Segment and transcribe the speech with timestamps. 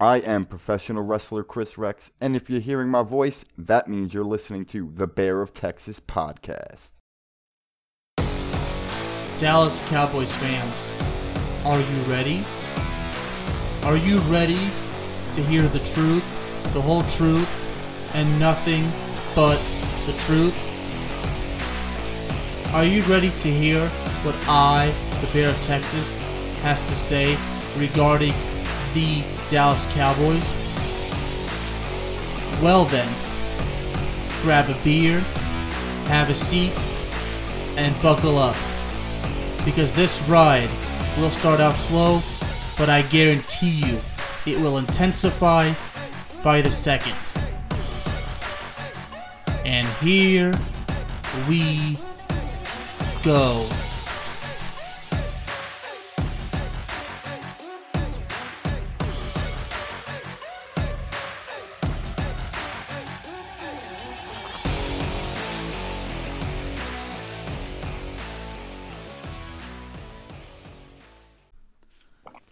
[0.00, 4.22] I am professional wrestler Chris Rex, and if you're hearing my voice, that means you're
[4.22, 6.92] listening to the Bear of Texas podcast.
[9.40, 10.76] Dallas Cowboys fans,
[11.64, 12.46] are you ready?
[13.82, 14.70] Are you ready
[15.34, 16.22] to hear the truth,
[16.72, 17.50] the whole truth,
[18.14, 18.88] and nothing
[19.34, 19.58] but
[20.06, 20.56] the truth?
[22.72, 23.88] Are you ready to hear
[24.22, 26.14] what I, the Bear of Texas,
[26.60, 27.36] has to say
[27.76, 28.32] regarding
[28.94, 30.44] the Dallas Cowboys?
[32.62, 33.08] Well then,
[34.42, 35.20] grab a beer,
[36.08, 36.72] have a seat,
[37.76, 38.56] and buckle up.
[39.64, 40.70] Because this ride
[41.18, 42.20] will start out slow,
[42.76, 44.00] but I guarantee you
[44.46, 45.72] it will intensify
[46.42, 47.16] by the second.
[49.64, 50.52] And here
[51.48, 51.98] we
[53.22, 53.68] go.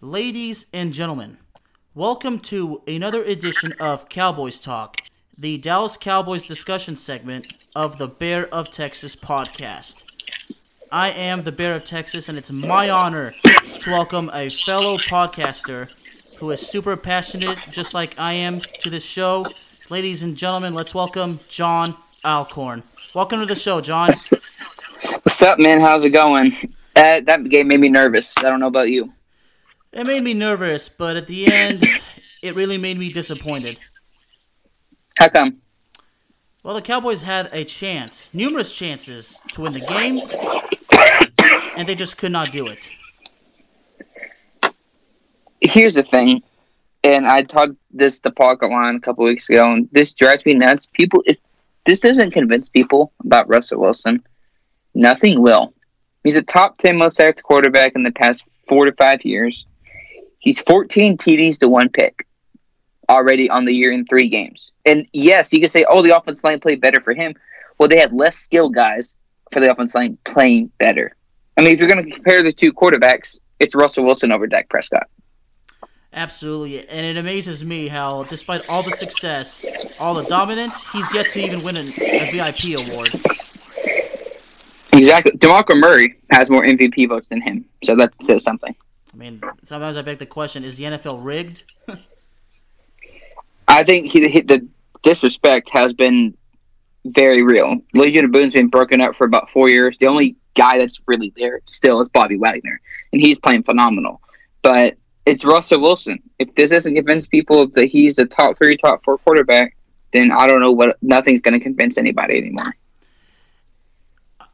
[0.07, 1.37] Ladies and gentlemen,
[1.93, 5.01] welcome to another edition of Cowboys Talk,
[5.37, 10.05] the Dallas Cowboys discussion segment of the Bear of Texas podcast.
[10.93, 13.35] I am the Bear of Texas, and it's my honor
[13.81, 15.89] to welcome a fellow podcaster
[16.37, 19.45] who is super passionate, just like I am, to this show.
[19.89, 22.81] Ladies and gentlemen, let's welcome John Alcorn.
[23.13, 24.11] Welcome to the show, John.
[24.11, 25.81] What's up, man?
[25.81, 26.53] How's it going?
[26.95, 28.33] Uh, that that game made me nervous.
[28.37, 29.11] I don't know about you.
[29.93, 31.83] It made me nervous, but at the end,
[32.43, 33.77] it really made me disappointed.
[35.17, 35.61] How come?
[36.63, 40.19] Well, the Cowboys had a chance, numerous chances, to win the game,
[41.77, 42.89] and they just could not do it.
[45.61, 46.43] Here's the thing,
[47.03, 50.53] and I talked this the pocket line a couple weeks ago, and this drives me
[50.53, 50.87] nuts.
[50.87, 51.39] People, if
[51.85, 54.23] this doesn't convince people about Russell Wilson,
[54.93, 55.73] nothing will.
[56.23, 59.65] He's a top ten most sacked quarterback in the past four to five years.
[60.39, 62.27] He's 14 TDs to one pick
[63.09, 64.71] already on the year in three games.
[64.85, 67.33] And yes, you can say, oh, the offense line played better for him.
[67.77, 69.15] Well, they had less skilled guys
[69.51, 71.15] for the offense line playing better.
[71.57, 74.69] I mean, if you're going to compare the two quarterbacks, it's Russell Wilson over Dak
[74.69, 75.09] Prescott.
[76.13, 76.87] Absolutely.
[76.87, 81.39] And it amazes me how, despite all the success, all the dominance, he's yet to
[81.39, 83.09] even win an, a VIP award.
[84.93, 85.33] Exactly.
[85.33, 87.65] DeMarco Murray has more MVP votes than him.
[87.83, 88.75] So that says something.
[89.17, 91.63] I mean, sometimes I beg the question: Is the NFL rigged?
[93.67, 94.67] I think he, he, the
[95.01, 96.37] disrespect has been
[97.03, 97.79] very real.
[97.93, 99.97] Legion of Boom's been broken up for about four years.
[99.97, 102.79] The only guy that's really there still is Bobby Wagner,
[103.11, 104.21] and he's playing phenomenal.
[104.61, 106.19] But it's Russell Wilson.
[106.37, 109.75] If this doesn't convince people that he's a top three, top four quarterback,
[110.11, 110.95] then I don't know what.
[111.01, 112.75] Nothing's going to convince anybody anymore.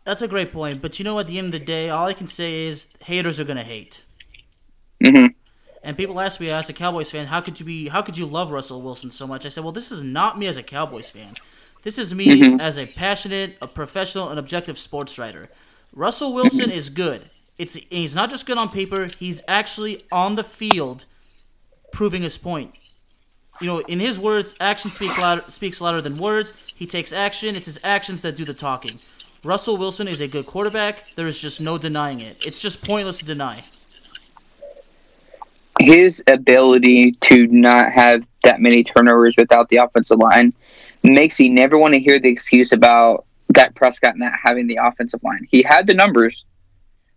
[0.05, 0.81] That's a great point.
[0.81, 3.41] But you know, at the end of the day, all I can say is haters
[3.41, 4.03] are going to hate.
[5.03, 5.25] Hmm
[5.83, 8.25] And people ask me as a Cowboys fan, how could you be how could you
[8.25, 9.45] love Russell Wilson so much?
[9.45, 11.37] I said, well, this is not me as a Cowboys fan.
[11.83, 12.59] This is me Mhm.
[12.59, 15.49] as a passionate, a professional, and objective sports writer.
[15.93, 17.29] Russell Wilson is good.
[17.57, 19.11] It's he's not just good on paper.
[19.19, 21.05] He's actually on the field,
[21.91, 22.73] proving his point.
[23.59, 26.53] You know, in his words, action speak louder, speaks louder than words.
[26.75, 27.55] He takes action.
[27.55, 28.99] It's his actions that do the talking.
[29.43, 31.03] Russell Wilson is a good quarterback.
[31.15, 32.37] There is just no denying it.
[32.45, 33.63] It's just pointless to deny.
[35.83, 40.53] His ability to not have that many turnovers without the offensive line
[41.03, 45.21] makes me never want to hear the excuse about Dak Prescott not having the offensive
[45.23, 45.45] line.
[45.51, 46.45] He had the numbers,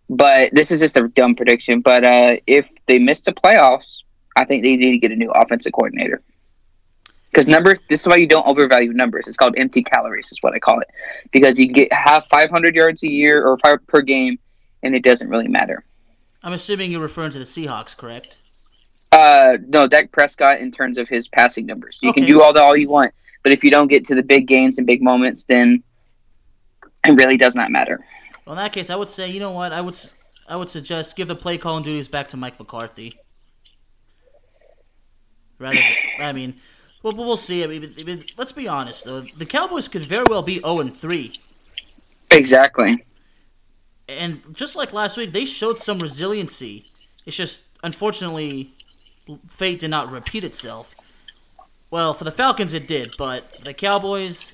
[0.09, 1.79] but this is just a dumb prediction.
[1.79, 4.03] But uh, if they miss the playoffs,
[4.35, 6.21] I think they need to get a new offensive coordinator.
[7.31, 9.29] Because numbers, this is why you don't overvalue numbers.
[9.29, 10.89] It's called empty calories, is what I call it.
[11.31, 14.39] Because you get have 500 yards a year or five per game,
[14.83, 15.85] and it doesn't really matter.
[16.43, 18.37] I'm assuming you're referring to the Seahawks, correct?
[19.17, 21.99] Uh, no, Dak Prescott in terms of his passing numbers.
[22.03, 24.21] You can do all the all you want, but if you don't get to the
[24.21, 25.81] big gains and big moments, then
[27.07, 28.05] it really does not matter.
[28.45, 29.73] Well, in that case, I would say, you know what?
[29.73, 29.97] I would
[30.47, 33.19] I would suggest give the play calling duties back to Mike McCarthy.
[35.59, 35.79] Rather,
[36.19, 36.61] I mean,
[37.01, 37.63] well, we'll see.
[37.63, 39.21] I mean, let's be honest though.
[39.21, 41.33] The Cowboys could very well be 0 and 3,
[42.29, 43.03] Exactly.
[44.07, 46.85] and just like last week, they showed some resiliency.
[47.25, 48.73] It's just unfortunately,
[49.47, 50.95] fate did not repeat itself.
[51.89, 54.53] Well, for the Falcons, it did, but the Cowboys,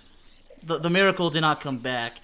[0.63, 2.21] the, the miracle did not come back.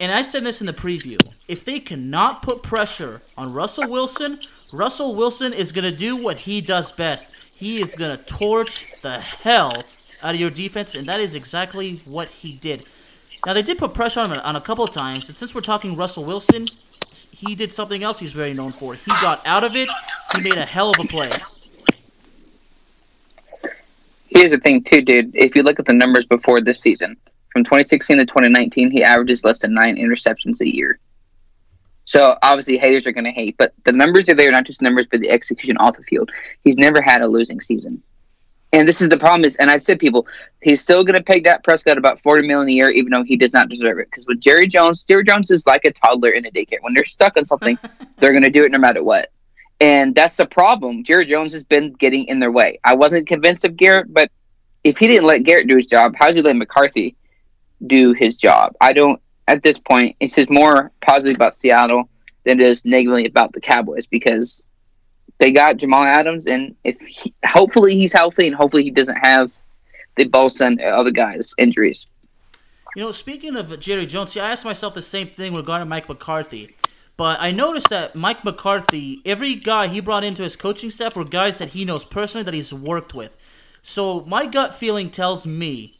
[0.00, 1.18] And I said this in the preview.
[1.46, 4.38] If they cannot put pressure on Russell Wilson,
[4.72, 7.28] Russell Wilson is going to do what he does best.
[7.56, 9.84] He is going to torch the hell
[10.22, 12.84] out of your defense, and that is exactly what he did.
[13.46, 15.60] Now, they did put pressure on him on a couple of times, and since we're
[15.60, 16.68] talking Russell Wilson,
[17.46, 18.94] he did something else he's very known for.
[18.94, 19.88] He got out of it,
[20.34, 21.30] he made a hell of a play.
[24.28, 25.34] Here's the thing, too, dude.
[25.34, 27.16] If you look at the numbers before this season,
[27.52, 30.98] from 2016 to 2019, he averages less than nine interceptions a year.
[32.04, 35.06] So obviously, haters are going to hate, but the numbers are there, not just numbers,
[35.10, 36.30] but the execution off the field.
[36.64, 38.02] He's never had a losing season,
[38.72, 39.44] and this is the problem.
[39.44, 40.26] Is and I said people,
[40.62, 43.36] he's still going to pay Dak Prescott about 40 million a year, even though he
[43.36, 44.08] does not deserve it.
[44.10, 46.80] Because with Jerry Jones, Jerry Jones is like a toddler in a daycare.
[46.80, 47.78] When they're stuck on something,
[48.18, 49.30] they're going to do it no matter what.
[49.80, 51.04] And that's the problem.
[51.04, 52.78] Jerry Jones has been getting in their way.
[52.84, 54.30] I wasn't convinced of Garrett, but
[54.84, 57.16] if he didn't let Garrett do his job, how's he let McCarthy
[57.86, 58.74] do his job?
[58.80, 59.20] I don't.
[59.48, 62.08] At this point, it says more positive about Seattle
[62.44, 64.62] than it is negatively about the Cowboys because
[65.42, 69.50] they got Jamal Adams, and if he, hopefully he's healthy, and hopefully he doesn't have
[70.16, 72.06] the Bosa and other guys injuries.
[72.94, 76.08] You know, speaking of Jerry Jones, see, I asked myself the same thing regarding Mike
[76.08, 76.76] McCarthy.
[77.16, 81.24] But I noticed that Mike McCarthy, every guy he brought into his coaching staff were
[81.24, 83.36] guys that he knows personally that he's worked with.
[83.82, 85.98] So my gut feeling tells me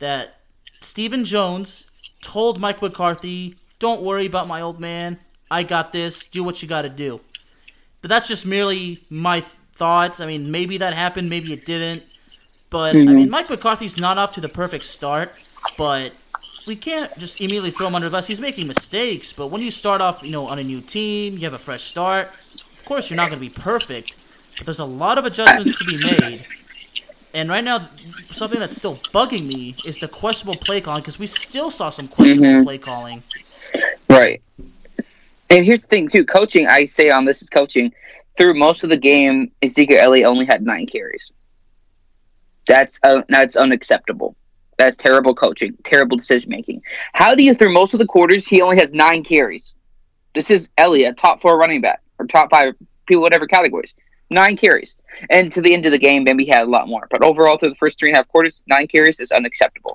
[0.00, 0.36] that
[0.82, 1.86] Stephen Jones
[2.20, 5.18] told Mike McCarthy, "Don't worry about my old man.
[5.50, 6.26] I got this.
[6.26, 7.20] Do what you got to do."
[8.02, 10.20] But that's just merely my th- thoughts.
[10.20, 12.02] I mean, maybe that happened, maybe it didn't.
[12.68, 13.14] But I hmm.
[13.14, 15.32] mean, Mike McCarthy's not off to the perfect start,
[15.78, 16.12] but
[16.66, 18.26] we can't just immediately throw him under the bus.
[18.26, 21.40] He's making mistakes, but when you start off, you know, on a new team, you
[21.40, 22.28] have a fresh start.
[22.78, 24.16] Of course, you're not going to be perfect,
[24.56, 26.46] but there's a lot of adjustments to be made.
[27.34, 27.88] And right now,
[28.30, 32.06] something that's still bugging me is the questionable play calling because we still saw some
[32.06, 32.64] questionable mm-hmm.
[32.64, 33.22] play calling.
[34.08, 34.42] Right.
[35.52, 36.24] And here's the thing, too.
[36.24, 37.92] Coaching, I say on this is coaching.
[38.38, 41.30] Through most of the game, Ezekiel Elliott only had nine carries.
[42.66, 44.34] That's uh, that's unacceptable.
[44.78, 46.82] That's terrible coaching, terrible decision making.
[47.12, 49.74] How do you, through most of the quarters, he only has nine carries?
[50.34, 52.72] This is Elliott, top four running back or top five
[53.04, 53.94] people, whatever categories.
[54.30, 54.96] Nine carries,
[55.28, 57.06] and to the end of the game, maybe he had a lot more.
[57.10, 59.94] But overall, through the first three and a half quarters, nine carries is unacceptable.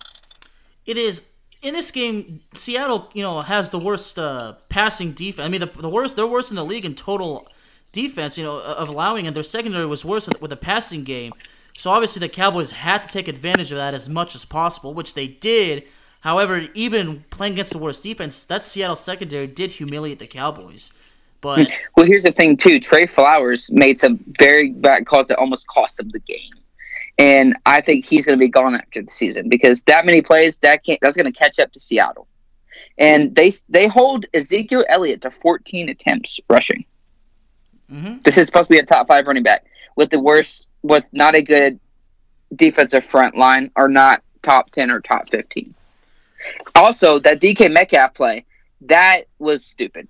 [0.85, 1.23] It is
[1.61, 2.39] in this game.
[2.53, 5.45] Seattle, you know, has the worst uh, passing defense.
[5.45, 6.15] I mean, the, the worst.
[6.15, 7.47] They're worse in the league in total
[7.91, 8.37] defense.
[8.37, 11.33] You know, of allowing, and their secondary was worse with the passing game.
[11.77, 15.13] So obviously, the Cowboys had to take advantage of that as much as possible, which
[15.13, 15.83] they did.
[16.21, 20.91] However, even playing against the worst defense, that Seattle secondary did humiliate the Cowboys.
[21.39, 22.79] But well, here's the thing too.
[22.79, 26.51] Tre Flowers made some very bad calls that almost cost him the game,
[27.17, 30.59] and I think he's going to be gone after the season because that many plays
[30.59, 32.27] that can't, that's going to catch up to Seattle,
[32.97, 36.85] and they they hold Ezekiel Elliott to 14 attempts rushing.
[37.91, 38.17] Mm-hmm.
[38.23, 39.65] This is supposed to be a top five running back
[39.95, 41.79] with the worst, with not a good
[42.53, 45.73] defensive front line, or not top 10 or top 15.
[46.75, 48.45] Also, that DK Metcalf play
[48.81, 50.07] that was stupid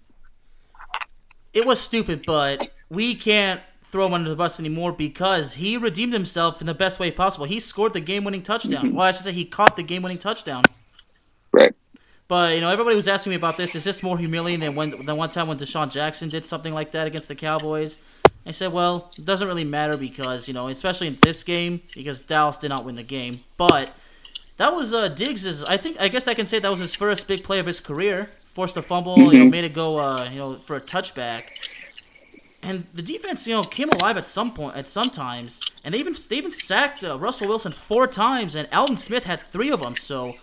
[1.57, 3.61] it was stupid, but we can't
[3.97, 7.47] throw him under the bus anymore because he redeemed himself in the best way possible.
[7.47, 8.93] He scored the game-winning touchdown.
[8.93, 10.61] Well, I should say he caught the game-winning touchdown.
[11.51, 11.73] Right.
[12.27, 13.73] But you know, everybody was asking me about this.
[13.73, 16.91] Is this more humiliating than when than one time when DeSean Jackson did something like
[16.91, 17.97] that against the Cowboys?
[18.45, 22.21] I said, well, it doesn't really matter because you know, especially in this game, because
[22.21, 23.39] Dallas did not win the game.
[23.57, 23.95] But
[24.57, 25.63] that was uh, Diggs's.
[25.63, 27.79] I think I guess I can say that was his first big play of his
[27.79, 28.29] career.
[28.53, 29.31] Forced a fumble, Mm-hmm.
[29.31, 31.45] you know, made it go, uh, you know, for a touchback.
[32.67, 35.99] And the defense, you know, came alive at some point, at some times, and they
[35.99, 39.79] even they even sacked uh, Russell Wilson four times, and Aldon Smith had three of
[39.79, 39.95] them.
[39.95, 40.35] So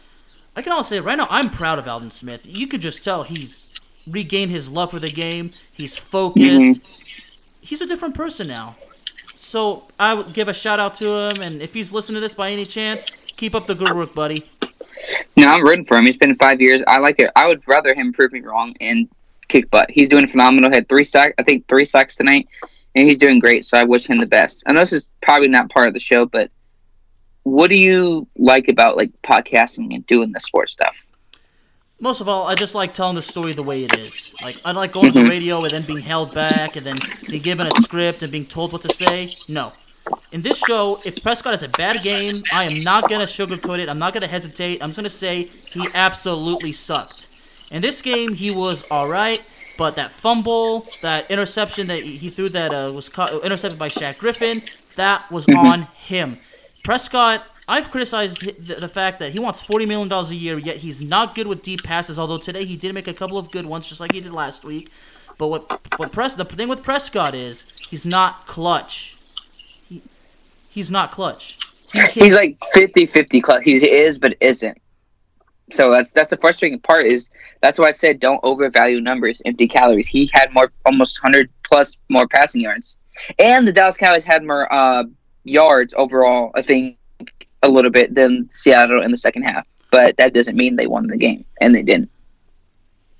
[0.56, 2.46] I can honestly say right now I'm proud of Aldon Smith.
[2.48, 5.50] You could just tell he's regained his love for the game.
[5.70, 7.02] He's focused.
[7.60, 8.76] He's a different person now.
[9.36, 12.34] So I would give a shout out to him, and if he's listening to this
[12.34, 13.04] by any chance,
[13.36, 14.48] keep up the good work, buddy.
[15.36, 16.06] No, I'm rooting for him.
[16.06, 16.82] He's been five years.
[16.86, 17.30] I like it.
[17.36, 19.10] I would rather him prove me wrong and
[19.54, 19.90] kick butt.
[19.90, 20.72] He's doing phenomenal.
[20.72, 22.48] Had three sacks, I think three sacks tonight,
[22.94, 23.64] and he's doing great.
[23.64, 24.64] So I wish him the best.
[24.66, 26.50] Know this is probably not part of the show, but
[27.44, 31.06] what do you like about like podcasting and doing the sports stuff?
[32.00, 34.34] Most of all, I just like telling the story the way it is.
[34.42, 35.30] Like I like going to the mm-hmm.
[35.30, 36.96] radio and then being held back and then
[37.30, 39.36] being given a script and being told what to say.
[39.48, 39.72] No.
[40.32, 43.88] In this show, if Prescott has a bad game, I am not gonna sugarcoat it.
[43.88, 44.82] I'm not gonna hesitate.
[44.82, 47.28] I'm just gonna say he absolutely sucked.
[47.70, 49.40] In this game, he was all right,
[49.76, 54.18] but that fumble, that interception that he threw that uh, was caught, intercepted by Shaq
[54.18, 54.62] Griffin,
[54.96, 56.36] that was on him.
[56.84, 60.78] Prescott, I've criticized the, the fact that he wants forty million dollars a year, yet
[60.78, 62.18] he's not good with deep passes.
[62.18, 64.64] Although today he did make a couple of good ones, just like he did last
[64.64, 64.90] week.
[65.38, 69.16] But what what Pres the thing with Prescott is he's not clutch.
[69.88, 70.02] He,
[70.68, 71.58] he's not clutch.
[71.92, 73.62] He He's like 50-50 clutch.
[73.64, 74.76] He is, but isn't.
[75.70, 77.06] So that's that's the frustrating part.
[77.06, 77.30] Is
[77.62, 80.06] that's why I said don't overvalue numbers, empty calories.
[80.06, 82.98] He had more, almost hundred plus more passing yards,
[83.38, 85.04] and the Dallas Cowboys had more uh,
[85.44, 86.50] yards overall.
[86.54, 86.98] I think
[87.62, 91.06] a little bit than Seattle in the second half, but that doesn't mean they won
[91.06, 92.10] the game, and they didn't.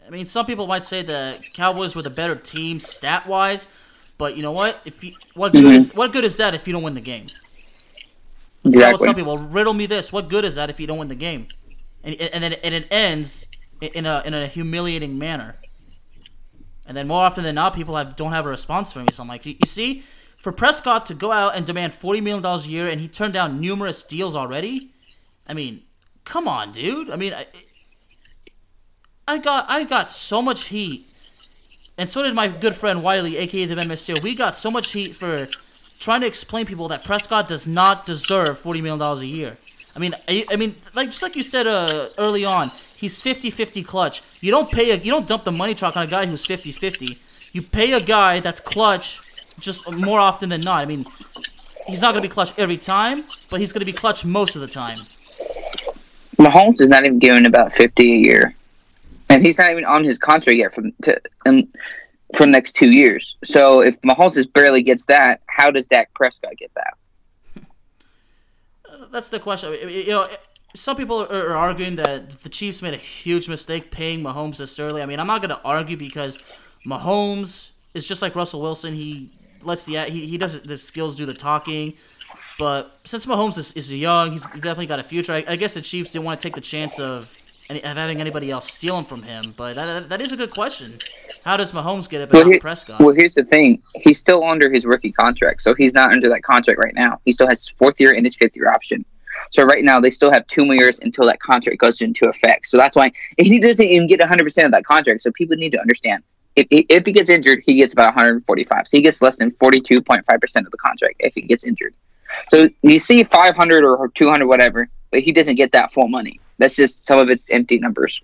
[0.06, 3.68] I mean, some people might say the Cowboys were the better team stat wise,
[4.18, 4.80] but you know what?
[4.84, 5.76] If you, what good Mhm.
[5.76, 7.26] is what good is that if you don't win the game?
[8.66, 9.06] Exactly.
[9.06, 11.48] some people riddle me this: What good is that if you don't win the game?
[12.04, 13.48] And and then and it ends
[13.80, 15.56] in a in a humiliating manner.
[16.86, 19.08] And then more often than not, people have don't have a response for me.
[19.10, 20.04] So I'm like, you you see,
[20.36, 23.32] for Prescott to go out and demand forty million dollars a year, and he turned
[23.32, 24.90] down numerous deals already.
[25.46, 25.82] I mean,
[26.24, 27.10] come on, dude.
[27.10, 27.46] I mean, I,
[29.26, 31.06] I got I got so much heat,
[31.96, 34.22] and so did my good friend Wiley, aka the Mysterio.
[34.22, 35.48] We got so much heat for
[35.98, 39.56] trying to explain people that Prescott does not deserve forty million dollars a year.
[39.96, 43.86] I mean, I, I mean, like just like you said uh, early on, he's 50-50
[43.86, 44.22] clutch.
[44.40, 47.18] You don't pay a, you don't dump the money truck on a guy who's 50-50.
[47.52, 49.20] You pay a guy that's clutch
[49.60, 50.82] just more often than not.
[50.82, 51.06] I mean,
[51.86, 54.66] he's not gonna be clutch every time, but he's gonna be clutch most of the
[54.66, 54.98] time.
[56.38, 58.54] Mahomes is not even giving about fifty a year,
[59.30, 61.68] and he's not even on his contract yet from to um,
[62.36, 63.36] for the next two years.
[63.44, 66.94] So if Mahomes barely gets that, how does Dak Prescott get that?
[69.14, 69.72] That's the question.
[69.88, 70.28] You know,
[70.74, 75.02] some people are arguing that the Chiefs made a huge mistake paying Mahomes this early.
[75.02, 76.36] I mean, I'm not going to argue because
[76.84, 78.92] Mahomes is just like Russell Wilson.
[78.92, 79.30] He
[79.62, 81.94] lets the he, he does the skills do the talking.
[82.58, 85.32] But since Mahomes is, is young, he's definitely got a future.
[85.32, 87.40] I, I guess the Chiefs didn't want to take the chance of,
[87.70, 89.44] any, of having anybody else steal him from him.
[89.56, 90.98] But that, that is a good question.
[91.44, 93.00] How does Mahomes get it Well, without here- Prescott?
[93.00, 96.42] Well, here's the thing: he's still under his rookie contract, so he's not under that
[96.42, 97.20] contract right now.
[97.24, 99.04] He still has his fourth year and his fifth year option.
[99.50, 102.66] So right now, they still have two more years until that contract goes into effect.
[102.66, 105.22] So that's why he doesn't even get 100 percent of that contract.
[105.22, 106.22] So people need to understand:
[106.56, 108.88] if, if he gets injured, he gets about 145.
[108.88, 111.94] So he gets less than 42.5 percent of the contract if he gets injured.
[112.48, 116.40] So you see 500 or 200, whatever, but he doesn't get that full money.
[116.58, 118.22] That's just some of its empty numbers.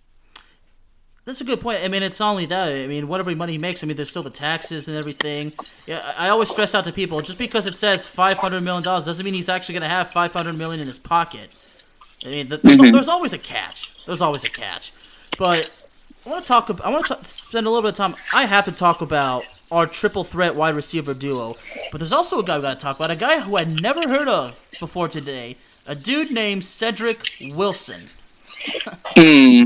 [1.24, 1.84] That's a good point.
[1.84, 2.72] I mean, it's not only that.
[2.72, 5.52] I mean, whatever money he makes, I mean, there's still the taxes and everything.
[5.86, 8.82] Yeah, I I always stress out to people just because it says five hundred million
[8.82, 11.50] dollars doesn't mean he's actually going to have five hundred million in his pocket.
[12.24, 12.92] I mean, th- there's, Mhm.
[12.92, 14.04] there's always a catch.
[14.06, 14.92] There's always a catch.
[15.38, 15.70] But
[16.26, 16.68] I want to talk.
[16.68, 18.14] About, I want to spend a little bit of time.
[18.32, 21.54] I have to talk about our triple threat wide receiver duo.
[21.92, 23.10] But there's also a guy we got to talk about.
[23.10, 25.56] A guy who I'd never heard of before today.
[25.86, 27.24] A dude named Cedric
[27.56, 28.10] Wilson.
[29.16, 29.64] Hmm.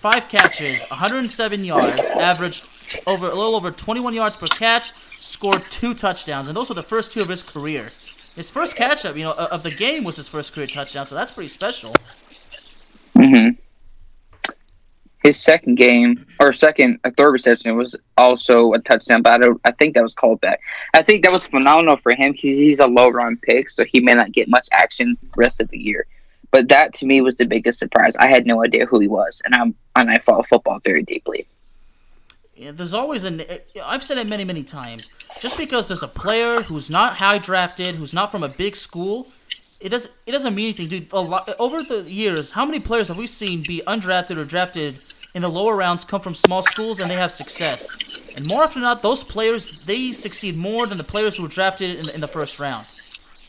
[0.00, 2.64] Five catches, 107 yards, averaged
[3.06, 6.82] over a little over 21 yards per catch, scored two touchdowns, and those were the
[6.82, 7.90] first two of his career.
[8.34, 11.14] His first catch up, you know, of the game was his first career touchdown, so
[11.14, 11.92] that's pretty special.
[13.14, 13.50] hmm
[15.22, 19.60] His second game or second, a third reception was also a touchdown, but I, don't,
[19.64, 20.60] I think that was called back.
[20.94, 22.32] I think that was phenomenal for him.
[22.32, 25.60] because he's a low run pick, so he may not get much action the rest
[25.60, 26.06] of the year.
[26.50, 28.16] But that to me was the biggest surprise.
[28.16, 31.46] I had no idea who he was, and I'm and I follow football very deeply.
[32.56, 33.42] Yeah, there's always an.
[33.82, 35.08] I've said it many, many times.
[35.40, 39.28] Just because there's a player who's not high drafted, who's not from a big school,
[39.80, 40.12] it doesn't.
[40.26, 41.12] It doesn't mean anything, dude.
[41.12, 44.98] A lot over the years, how many players have we seen be undrafted or drafted
[45.34, 47.88] in the lower rounds, come from small schools, and they have success?
[48.36, 51.48] And more often than not, those players they succeed more than the players who were
[51.48, 52.86] drafted in, in the first round.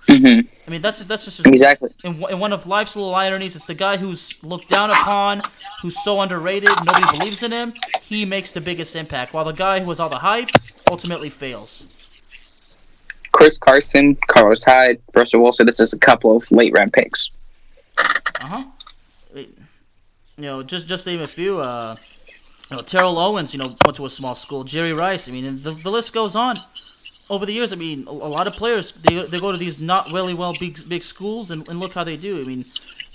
[0.08, 1.90] Hmm I mean, that's that's just Exactly.
[2.04, 5.42] in, one- in one of life's little ironies, it's the guy who's looked down upon,
[5.82, 7.74] who's so underrated, nobody believes in him.
[8.02, 10.50] He makes the biggest impact, while the guy who has all the hype
[10.90, 11.86] ultimately fails.
[13.32, 15.66] Chris Carson, Carlos Hyde, Russell Wilson.
[15.66, 17.30] This is a couple of late round picks.
[18.42, 18.64] Uh huh.
[19.36, 19.48] You
[20.38, 21.60] know, just just name a few.
[21.60, 21.96] Uh,
[22.70, 24.64] you know, Terrell Owens, you know, went to a small school.
[24.64, 25.28] Jerry Rice.
[25.28, 26.58] I mean, the, the list goes on.
[27.32, 29.82] Over the years, I mean, a, a lot of players they, they go to these
[29.82, 32.42] not really well big big schools, and, and look how they do.
[32.42, 32.66] I mean,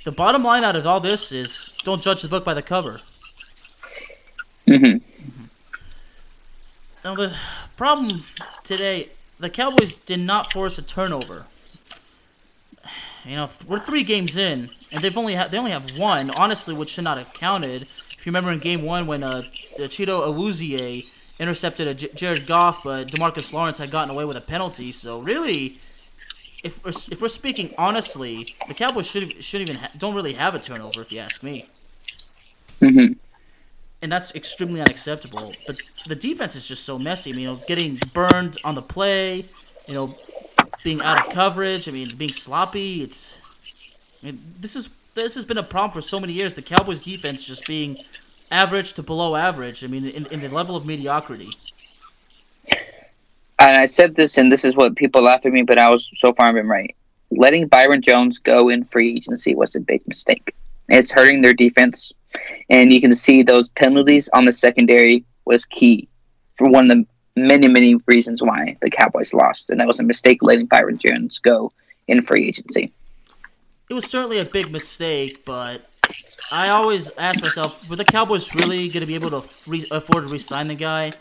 [0.07, 2.99] the bottom line out of all this is don't judge the book by the cover.
[4.67, 5.05] Mm-hmm.
[7.05, 7.37] Now the
[7.77, 8.25] problem
[8.65, 11.45] today, the Cowboys did not force a turnover.
[13.27, 16.31] You know, we're three games in, and they've only ha- they only have one.
[16.31, 17.83] Honestly, which should not have counted.
[17.83, 19.43] If you remember in Game One when uh,
[19.79, 24.41] Chido Awuzie intercepted a J- Jared Goff, but Demarcus Lawrence had gotten away with a
[24.41, 24.93] penalty.
[24.93, 25.79] So really,
[26.63, 30.55] if we're, if we're speaking honestly, the Cowboys should should even ha- don't really have
[30.55, 31.71] a turnover, if you ask me.
[32.81, 33.17] hmm
[34.03, 35.59] and that's extremely unacceptable.
[35.67, 37.31] But the defense is just so messy.
[37.31, 39.49] I mean, you know, getting burned on the play,
[39.87, 40.19] you know,
[40.83, 41.89] being out of coverage.
[41.89, 43.03] I mean, being sloppy.
[43.03, 43.43] It's,
[44.23, 46.55] I mean, this is this has been a problem for so many years.
[46.55, 47.97] The Cowboys' defense just being
[48.51, 49.85] average to below average.
[49.85, 51.57] I mean, in, in the level of mediocrity.
[53.59, 56.11] And I said this, and this is what people laugh at me, but I was
[56.17, 56.95] so far been right.
[57.31, 60.55] Letting Byron Jones go in free agency was a big mistake.
[60.89, 62.13] It's hurting their defense,
[62.71, 66.09] and you can see those penalties on the secondary was key
[66.55, 70.05] for one of the many, many reasons why the Cowboys lost, and that was a
[70.05, 71.73] mistake letting Byron Jones go
[72.07, 72.93] in free agency.
[73.89, 75.89] It was certainly a big mistake, but
[76.51, 80.25] I always ask myself, were the Cowboys really going to be able to re- afford
[80.25, 81.13] to re-sign the guy?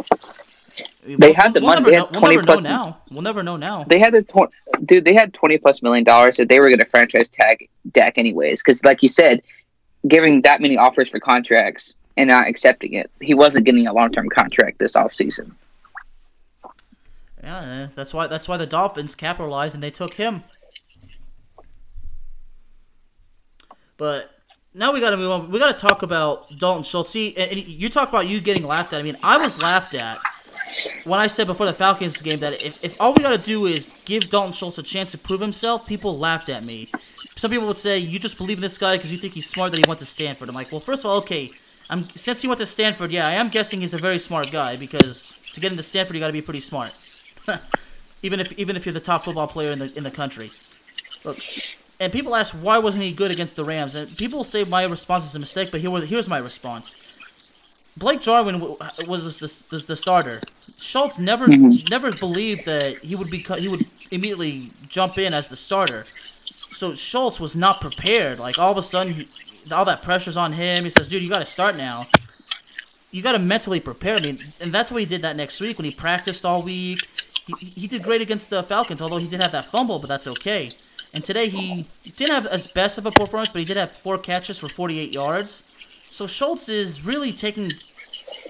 [1.03, 1.81] They we'll, had the we'll money.
[1.81, 2.63] Never they know, had twenty we'll plus.
[2.63, 2.97] now.
[3.09, 3.83] We'll never know now.
[3.85, 4.51] They had the tw-
[4.85, 5.05] dude.
[5.05, 8.61] They had twenty plus million dollars that they were going to franchise tag Dak anyways.
[8.61, 9.41] Because, like you said,
[10.07, 14.11] giving that many offers for contracts and not accepting it, he wasn't getting a long
[14.11, 15.51] term contract this offseason.
[17.43, 18.27] Yeah, eh, that's why.
[18.27, 20.43] That's why the Dolphins capitalized and they took him.
[23.97, 24.35] But
[24.75, 25.51] now we got to move on.
[25.51, 27.09] We got to talk about Dalton Schultz.
[27.09, 28.99] See, and you talk about you getting laughed at.
[28.99, 30.19] I mean, I was laughed at
[31.05, 33.65] when I said before the Falcons game that if, if all we got to do
[33.65, 36.89] is give Dalton Schultz a chance to prove himself, people laughed at me.
[37.37, 39.71] Some people would say you just believe in this guy because you think he's smart
[39.71, 40.49] that he went to Stanford.
[40.49, 41.51] I'm like, well, first of all, okay,
[41.89, 44.75] I'm since he went to Stanford, yeah, I am guessing he's a very smart guy
[44.75, 46.93] because to get into Stanford, you got to be pretty smart.
[48.23, 50.51] even if even if you're the top football player in the in the country.
[51.23, 51.39] Look,
[51.99, 55.25] and people ask why wasn't he good against the Rams, and people say my response
[55.25, 56.95] is a mistake, but here here's my response.
[57.97, 58.59] Blake Jarwin
[59.07, 60.41] was the, was the starter.
[60.77, 61.89] Schultz never mm-hmm.
[61.89, 66.05] never believed that he would be he would immediately jump in as the starter.
[66.71, 68.37] So Schultz was not prepared.
[68.37, 69.27] Like all of a sudden, he,
[69.71, 70.83] all that pressure's on him.
[70.83, 72.07] He says, "Dude, you got to start now."
[73.11, 74.19] You got to mentally prepare.
[74.19, 76.99] Mean, and that's what he did that next week when he practiced all week.
[77.59, 80.27] He, he did great against the Falcons, although he did have that fumble, but that's
[80.27, 80.71] okay.
[81.15, 84.17] And today he didn't have as best of a performance, but he did have four
[84.17, 85.63] catches for 48 yards.
[86.09, 87.71] So Schultz is really taking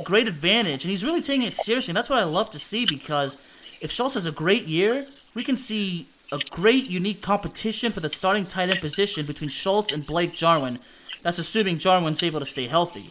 [0.04, 1.92] great advantage, and he's really taking it seriously.
[1.92, 3.38] And that's what I love to see because
[3.82, 5.04] if Schultz has a great year,
[5.36, 9.94] we can see a great, unique competition for the starting tight end position between Schultz
[9.94, 10.80] and Blake Jarwin.
[11.22, 13.06] That's assuming Jarwin's able to stay healthy.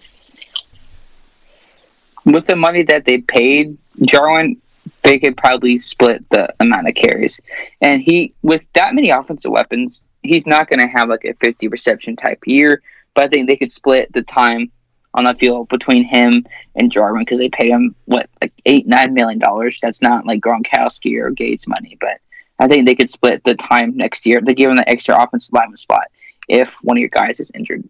[2.24, 4.60] With the money that they paid Jarwin,
[5.04, 7.40] they could probably split the amount of carries.
[7.80, 11.68] And he, with that many offensive weapons, he's not going to have like a 50
[11.68, 12.82] reception type year.
[13.14, 14.72] But I think they could split the time
[15.12, 19.14] on the field between him and Jarwin because they pay him what like eight nine
[19.14, 19.78] million dollars.
[19.80, 22.18] That's not like Gronkowski or Gates money, but
[22.58, 24.40] I think they could split the time next year.
[24.40, 26.08] They give him the extra offensive lineman spot
[26.48, 27.88] if one of your guys is injured.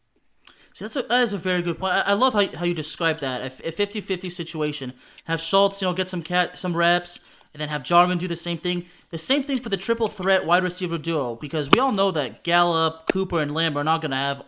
[0.75, 1.95] So that's a, that is a very good point.
[1.95, 3.61] I, I love how, how you describe that.
[3.65, 4.93] A 50-50 situation.
[5.25, 7.21] Have Schultz, you know, get some cat some reps,
[7.53, 8.87] and then have Jarwin do the same thing.
[9.11, 12.43] The same thing for the triple threat wide receiver duo because we all know that
[12.43, 14.43] Gallup, Cooper, and Lamb are not going to have,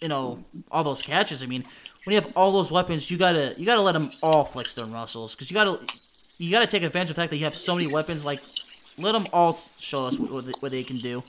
[0.00, 1.42] you know, all those catches.
[1.42, 1.64] I mean,
[2.04, 4.86] when you have all those weapons, you gotta you gotta let them all flex their
[4.86, 5.84] muscles because you gotta
[6.38, 8.24] you gotta take advantage of the fact that you have so many weapons.
[8.24, 8.44] Like,
[8.98, 11.24] let them all show us what, what they can do.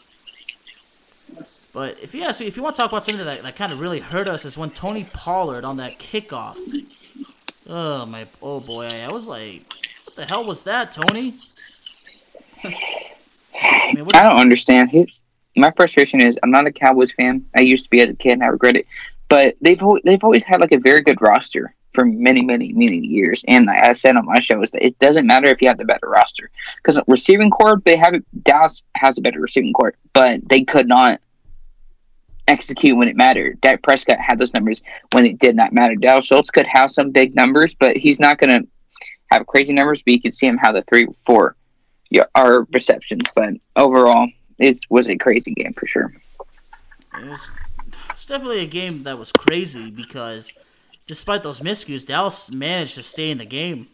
[1.75, 3.73] But if you ask me, if you want to talk about something that, that kind
[3.73, 6.55] of really hurt us, is when Tony Pollard on that kickoff.
[7.67, 9.63] Oh my, oh boy, I was like,
[10.05, 11.35] what the hell was that, Tony?
[12.63, 15.11] I, mean, I don't understand.
[15.57, 17.45] My frustration is I'm not a Cowboys fan.
[17.53, 18.85] I used to be as a kid, and I regret it.
[19.27, 23.43] But they've they've always had like a very good roster for many, many, many years.
[23.49, 25.85] And I said on my show is that it doesn't matter if you have the
[25.85, 30.63] better roster because receiving corps they have Dallas has a better receiving corps, but they
[30.63, 31.19] could not
[32.55, 33.59] execute when it mattered.
[33.59, 35.95] Dak Prescott had those numbers when it did not matter.
[35.95, 38.67] Dalton Schultz could have some big numbers, but he's not going to
[39.29, 40.01] have crazy numbers.
[40.01, 41.57] But you can see him how the three, four
[42.33, 43.29] are receptions.
[43.35, 46.13] But overall, it was a crazy game for sure.
[47.19, 47.49] It was,
[48.11, 50.53] it's definitely a game that was crazy because
[51.07, 53.87] despite those miscues, Dallas managed to stay in the game.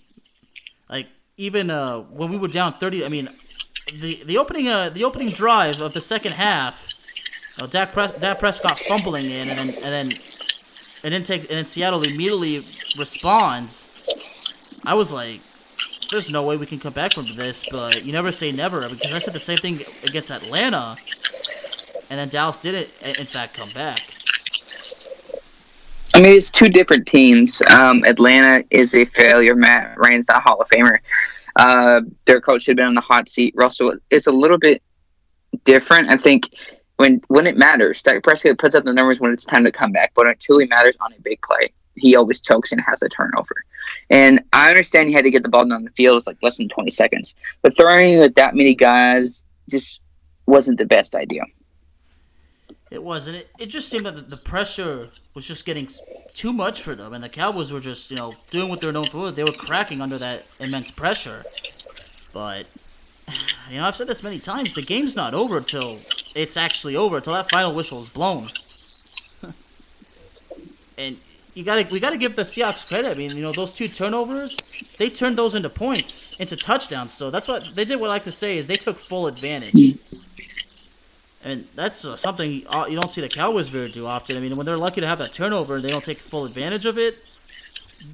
[0.87, 3.29] Like even uh, when we were down thirty, I mean,
[3.91, 6.90] the the opening uh, the opening drive of the second half
[7.59, 10.11] Oh, Dak, Pres- Dak Prescott fumbling in, and then and then
[11.03, 12.55] and then take and then Seattle immediately
[12.97, 13.87] responds.
[14.85, 15.41] I was like,
[16.11, 19.13] "There's no way we can come back from this," but you never say never because
[19.13, 19.75] I said the same thing
[20.07, 20.95] against Atlanta,
[22.09, 22.89] and then Dallas did it.
[23.19, 23.99] In fact, come back.
[26.13, 27.61] I mean, it's two different teams.
[27.69, 29.55] Um, Atlanta is a failure.
[29.55, 30.97] Matt Ryan's not Hall of Famer.
[31.55, 33.53] Uh, their coach should have been on the hot seat.
[33.57, 34.81] Russell is a little bit
[35.63, 36.09] different.
[36.09, 36.49] I think
[37.01, 38.01] when when it matters.
[38.03, 40.39] Dak Prescott puts up the numbers when it's time to come back, but when it
[40.39, 43.55] truly matters on a big play, he always chokes and has a turnover.
[44.09, 46.17] And I understand he had to get the ball down the field.
[46.17, 47.35] It's like less than 20 seconds.
[47.63, 49.99] But throwing with that many guys just
[50.45, 51.43] wasn't the best idea.
[52.91, 53.37] It wasn't.
[53.37, 55.87] It, it just seemed that the pressure was just getting
[56.33, 59.07] too much for them, and the Cowboys were just, you know, doing what they're known
[59.07, 59.31] for.
[59.31, 61.43] They were cracking under that immense pressure.
[62.33, 62.65] But,
[63.69, 64.73] you know, I've said this many times.
[64.73, 65.99] The game's not over until
[66.35, 68.49] it's actually over, until that final whistle is blown.
[70.97, 71.17] and
[71.53, 73.11] you gotta, we gotta give the Seahawks credit.
[73.11, 74.57] I mean, you know, those two turnovers,
[74.97, 77.11] they turned those into points, into touchdowns.
[77.11, 77.99] So that's what they did.
[77.99, 79.97] What I like to say is they took full advantage.
[81.43, 84.37] And that's uh, something you don't see the Cowboys very do often.
[84.37, 86.85] I mean, when they're lucky to have that turnover and they don't take full advantage
[86.85, 87.17] of it,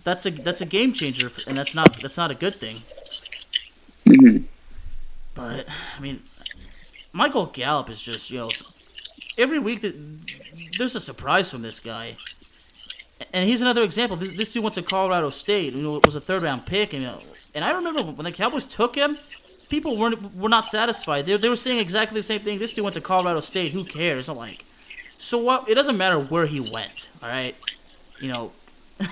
[0.04, 2.84] that's a that's a game changer, and that's not that's not a good thing.
[4.06, 4.46] Mm-hmm.
[5.38, 6.24] But I mean,
[7.14, 8.50] Michael Gallup is just you know
[9.38, 9.96] every week that
[10.78, 12.18] there's a surprise from this guy,
[13.32, 14.18] and he's another example.
[14.18, 15.74] This this dude went to Colorado State.
[15.74, 17.22] You know, it was a third round pick, and you know,
[17.56, 19.18] and I remember when the Cowboys took him
[19.70, 21.26] people weren't were not satisfied.
[21.26, 22.60] They, they were saying exactly the same thing.
[22.60, 23.72] This dude went to Colorado State.
[23.72, 24.30] Who cares?
[24.30, 24.66] I'm like,
[25.12, 25.70] so what?
[25.70, 27.12] It doesn't matter where he went.
[27.22, 27.56] All right,
[28.20, 28.52] you know.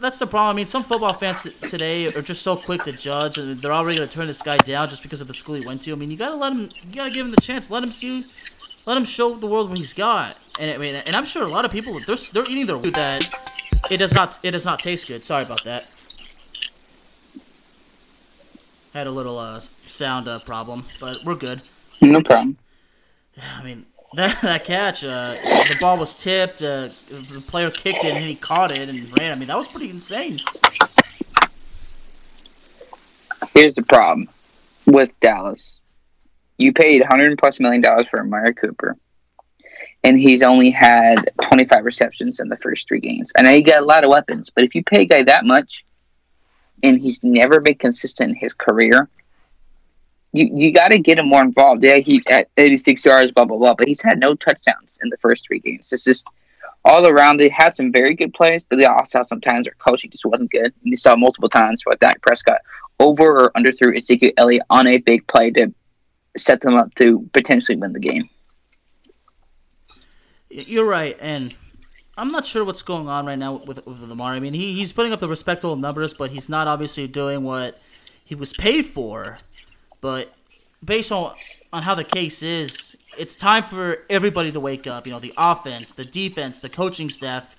[0.00, 0.54] that's the problem.
[0.54, 3.98] I mean, some football fans today are just so quick to judge, and they're already
[3.98, 5.92] gonna turn this guy down just because of the school he went to.
[5.92, 6.60] I mean, you gotta let him.
[6.60, 7.70] You gotta give him the chance.
[7.70, 8.26] Let him see.
[8.86, 10.36] Let him show the world what he's got.
[10.58, 12.94] And I mean, and I'm sure a lot of people they're they're eating their food
[12.94, 13.28] that
[13.90, 15.22] it does not it does not taste good.
[15.22, 15.94] Sorry about that.
[18.92, 21.62] Had a little uh, sound uh, problem, but we're good.
[22.00, 22.58] No problem.
[23.36, 25.34] Yeah, I mean that that catch, uh,
[25.68, 26.62] the ball was tipped.
[26.62, 29.32] Uh, the player kicked it and he caught it and ran.
[29.32, 30.38] I mean that was pretty insane.
[33.54, 34.28] Here's the problem
[34.86, 35.80] with Dallas.
[36.58, 38.96] You paid 100 plus million dollars for Amari Cooper,
[40.04, 43.32] and he's only had 25 receptions in the first three games.
[43.36, 45.44] I know you got a lot of weapons, but if you pay a guy that
[45.44, 45.84] much,
[46.82, 49.08] and he's never been consistent in his career.
[50.32, 51.84] You you got to get him more involved.
[51.84, 55.18] Yeah, he at 86 yards, blah blah blah, but he's had no touchdowns in the
[55.18, 55.92] first three games.
[55.92, 56.26] It's just
[56.84, 57.38] all around.
[57.38, 60.50] They had some very good plays, but they also had sometimes their coaching just wasn't
[60.50, 60.72] good.
[60.82, 62.60] And you saw multiple times where Dak Prescott
[62.98, 65.72] over or underthrew Ezekiel Elliott on a big play to
[66.36, 68.28] set them up to potentially win the game.
[70.48, 71.54] You're right, and
[72.16, 74.34] I'm not sure what's going on right now with with Lamar.
[74.34, 77.80] I mean, he, he's putting up the respectable numbers, but he's not obviously doing what
[78.22, 79.38] he was paid for.
[80.02, 80.34] But
[80.84, 81.34] based on
[81.72, 85.06] on how the case is, it's time for everybody to wake up.
[85.06, 87.56] You know, the offense, the defense, the coaching staff.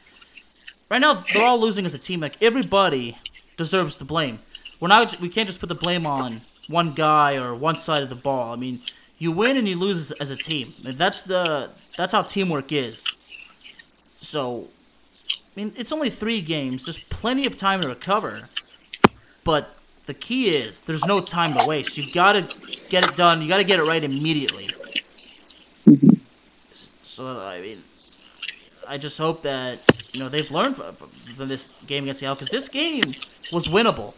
[0.90, 2.20] Right now, they're all losing as a team.
[2.20, 3.18] Like everybody
[3.58, 4.40] deserves the blame.
[4.80, 5.20] We're not.
[5.20, 8.54] We can't just put the blame on one guy or one side of the ball.
[8.54, 8.78] I mean,
[9.18, 10.74] you win and you lose as a team.
[10.84, 11.70] That's the.
[11.98, 13.06] That's how teamwork is.
[14.20, 14.68] So,
[15.16, 16.86] I mean, it's only three games.
[16.86, 18.44] There's plenty of time to recover.
[19.44, 21.98] But the key is there's no time to waste.
[21.98, 22.42] You gotta
[22.90, 23.42] get it done.
[23.42, 24.70] You gotta get it right immediately.
[25.88, 26.10] Mm-hmm.
[27.04, 27.78] So I mean,
[28.88, 29.80] I just hope that
[30.14, 33.04] you know they've learned from, from this game against Seattle because this game
[33.52, 34.14] was winnable.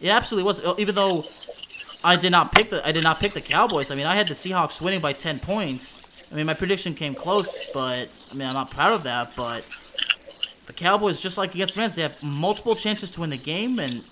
[0.00, 0.62] It absolutely was.
[0.78, 1.22] Even though
[2.04, 3.90] I did not pick the I did not pick the Cowboys.
[3.90, 6.02] I mean, I had the Seahawks winning by ten points.
[6.30, 9.32] I mean, my prediction came close, but I mean, I'm not proud of that.
[9.36, 9.64] But
[10.66, 13.78] the Cowboys, just like against the Rams, they have multiple chances to win the game,
[13.78, 14.10] and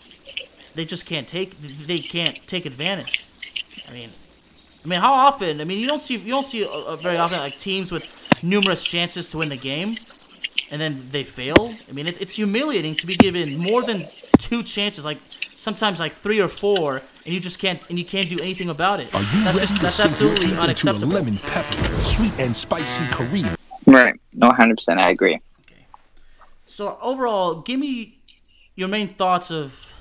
[0.74, 3.26] they just can't take they can't take advantage.
[3.88, 4.08] I mean,
[4.84, 5.60] I mean, how often?
[5.60, 8.04] I mean, you don't see you don't see uh, very often like teams with
[8.42, 9.96] numerous chances to win the game,
[10.70, 11.74] and then they fail.
[11.88, 14.08] I mean, it's it's humiliating to be given more than
[14.38, 18.28] two chances, like sometimes like three or four, and you just can't and you can't
[18.28, 19.14] do anything about it.
[19.14, 21.94] Are you that's ready just to that's sink your absolutely teeth into a lemon pepper,
[22.00, 23.56] sweet and spicy Korean?
[23.86, 24.14] Right.
[24.32, 24.98] No, 100%.
[24.98, 25.40] I agree.
[25.66, 25.86] Okay.
[26.66, 28.18] So overall, give me
[28.76, 29.93] your main thoughts of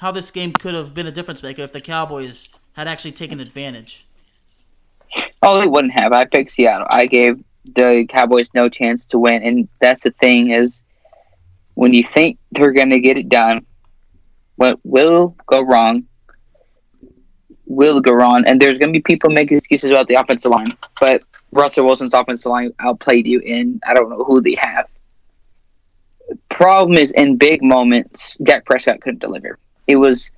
[0.00, 3.38] how this game could have been a difference maker if the Cowboys had actually taken
[3.38, 4.06] advantage.
[5.42, 6.14] Oh, they wouldn't have.
[6.14, 6.86] I picked Seattle.
[6.88, 10.84] I gave the Cowboys no chance to win, and that's the thing is
[11.74, 13.66] when you think they're going to get it done,
[14.56, 16.06] what will go wrong
[17.66, 20.66] will go wrong, and there's going to be people making excuses about the offensive line,
[20.98, 24.88] but Russell Wilson's offensive line outplayed you, and I don't know who they have.
[26.48, 29.58] Problem is, in big moments, Dak Prescott couldn't deliver.
[29.86, 30.30] It was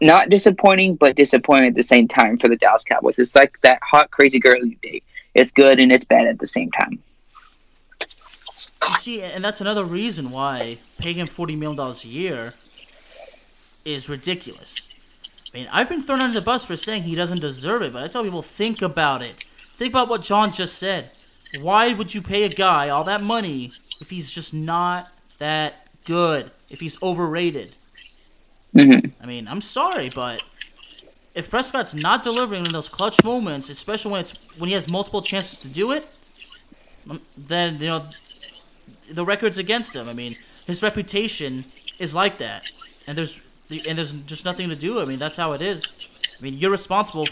[0.00, 3.18] not disappointing, but disappointing at the same time for the Dallas Cowboys.
[3.18, 5.04] It's like that hot, crazy girl you date.
[5.34, 7.02] It's good and it's bad at the same time.
[8.00, 12.54] You see, and that's another reason why paying him forty million dollars a year
[13.84, 14.90] is ridiculous.
[15.54, 18.02] I mean, I've been thrown under the bus for saying he doesn't deserve it, but
[18.02, 19.44] I tell people think about it.
[19.76, 21.10] Think about what John just said.
[21.60, 25.04] why would you pay a guy all that money if he's just not
[25.38, 26.50] that good?
[26.68, 27.74] If he's overrated?
[28.76, 30.42] hmm I mean, I'm sorry, but
[31.34, 35.22] if Prescott's not delivering in those clutch moments, especially when it's when he has multiple
[35.22, 36.06] chances to do it,
[37.08, 38.06] um, then you know
[39.10, 40.08] the record's against him.
[40.08, 40.36] I mean,
[40.66, 41.64] his reputation
[41.98, 42.70] is like that,
[43.06, 45.00] and there's and there's just nothing to do.
[45.00, 46.08] I mean, that's how it is.
[46.38, 47.26] I mean, you're responsible.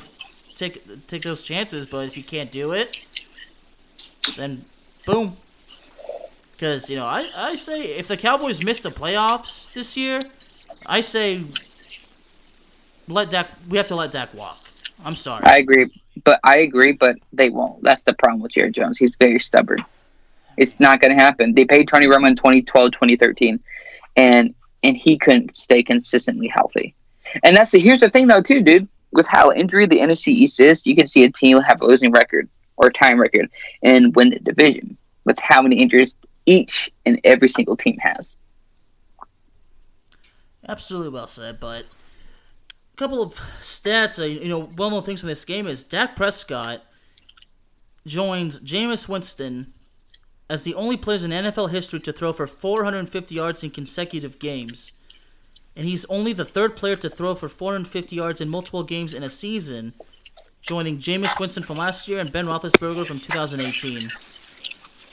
[0.54, 3.06] Take take those chances, but if you can't do it,
[4.36, 4.64] then
[5.06, 5.36] boom.
[6.60, 10.20] Because you know, I I say if the Cowboys miss the playoffs this year,
[10.84, 11.42] I say
[13.08, 13.48] let Dak.
[13.66, 14.58] We have to let Dak walk.
[15.02, 15.42] I'm sorry.
[15.46, 15.86] I agree,
[16.22, 17.82] but I agree, but they won't.
[17.82, 18.98] That's the problem with Jerry Jones.
[18.98, 19.82] He's very stubborn.
[20.58, 21.54] It's not going to happen.
[21.54, 23.58] They paid Tony Romo in 2012, 2013,
[24.16, 26.94] and and he couldn't stay consistently healthy.
[27.42, 28.86] And that's the here's the thing though too, dude.
[29.12, 32.12] With how injury the NFC East is, you can see a team have a losing
[32.12, 33.48] record or time record
[33.82, 38.36] and win the division with how many injuries each and every single team has.
[40.68, 41.84] Absolutely well said, but
[42.92, 46.16] a couple of stats, uh, you know, well known things from this game is Dak
[46.16, 46.82] Prescott
[48.06, 49.72] joins Jameis Winston
[50.48, 54.92] as the only players in NFL history to throw for 450 yards in consecutive games.
[55.76, 59.22] And he's only the third player to throw for 450 yards in multiple games in
[59.22, 59.94] a season,
[60.60, 64.10] joining Jameis Winston from last year and Ben Roethlisberger from 2018.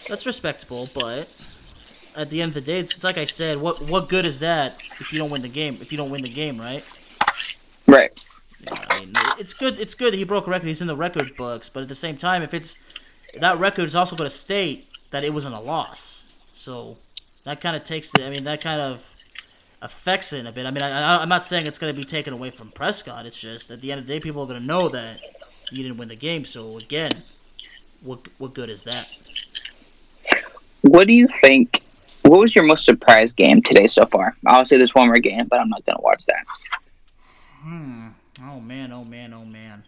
[0.07, 1.27] That's respectable, but
[2.15, 4.77] at the end of the day, it's like I said, what what good is that
[4.99, 5.77] if you don't win the game?
[5.81, 6.83] If you don't win the game, right?
[7.85, 8.11] Right.
[8.61, 9.79] Yeah, I mean, it's good.
[9.79, 10.67] It's good that he broke a record.
[10.67, 12.77] He's in the record books, but at the same time, if it's
[13.39, 16.97] that record is also going to state that it wasn't a loss, so
[17.43, 18.21] that kind of takes it.
[18.21, 19.13] I mean, that kind of
[19.81, 20.65] affects it a bit.
[20.65, 23.25] I mean, I, I, I'm not saying it's going to be taken away from Prescott.
[23.25, 25.19] It's just at the end of the day, people are going to know that
[25.71, 26.45] you didn't win the game.
[26.45, 27.11] So again,
[28.01, 29.07] what what good is that?
[30.87, 31.83] What do you think?
[32.23, 34.35] What was your most surprise game today so far?
[34.45, 36.45] I'll say there's one more game, but I'm not going to watch that.
[38.43, 39.83] Oh man, oh man, oh man.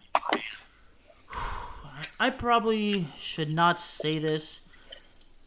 [2.19, 4.67] I probably should not say this,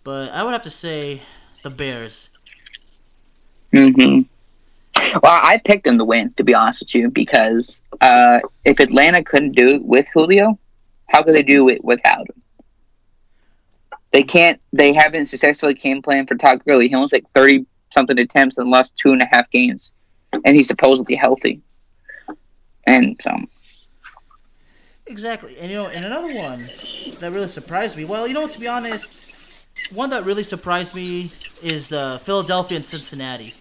[0.05, 1.23] but I would have to say
[1.63, 2.31] the Bears.
[3.73, 4.23] hmm
[5.23, 9.23] Well, I picked them to win, to be honest with you, because uh, if Atlanta
[9.23, 10.59] couldn't do it with Julio,
[11.09, 12.42] how could they do it without him?
[14.13, 14.61] They can't.
[14.73, 16.89] They haven't successfully game plan for Todd Gurley.
[16.89, 19.93] He only like thirty something attempts in the last two and a half games,
[20.45, 21.61] and he's supposedly healthy.
[22.87, 23.31] And so,
[25.07, 26.69] Exactly, and you know, and another one
[27.21, 28.05] that really surprised me.
[28.05, 29.35] Well, you know, to be honest,
[29.95, 31.31] one that really surprised me
[31.63, 33.55] is uh, Philadelphia and Cincinnati.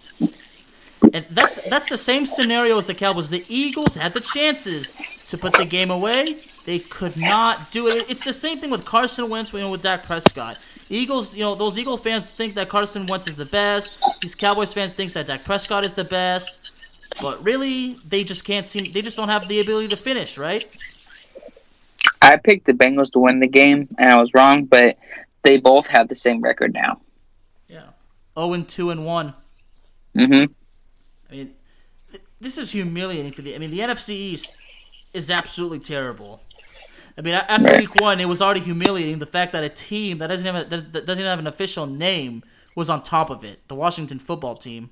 [1.12, 3.28] And that's that's the same scenario as the Cowboys.
[3.28, 4.96] The Eagles had the chances
[5.28, 6.38] to put the game away.
[6.64, 8.06] They could not do it.
[8.08, 10.58] It's the same thing with Carson Wentz, you know, with Dak Prescott.
[10.88, 14.02] Eagles, you know, those Eagle fans think that Carson Wentz is the best.
[14.20, 16.70] These Cowboys fans think that Dak Prescott is the best.
[17.20, 18.92] But really, they just can't seem.
[18.92, 20.66] They just don't have the ability to finish, right?
[22.20, 24.64] I picked the Bengals to win the game, and I was wrong.
[24.64, 24.96] But
[25.42, 27.00] they both have the same record now.
[27.68, 27.90] Yeah.
[28.36, 29.34] Oh, and two and one.
[30.14, 30.44] hmm
[31.28, 31.54] I mean,
[32.10, 33.54] th- this is humiliating for the.
[33.54, 34.54] I mean, the NFC East
[35.12, 36.40] is absolutely terrible.
[37.16, 37.80] I mean, after Right.
[37.80, 40.76] week one, it was already humiliating the fact that a team that doesn't have a,
[40.76, 42.42] that, doesn't have an official name
[42.74, 43.66] was on top of it.
[43.68, 44.90] The Washington Football Team.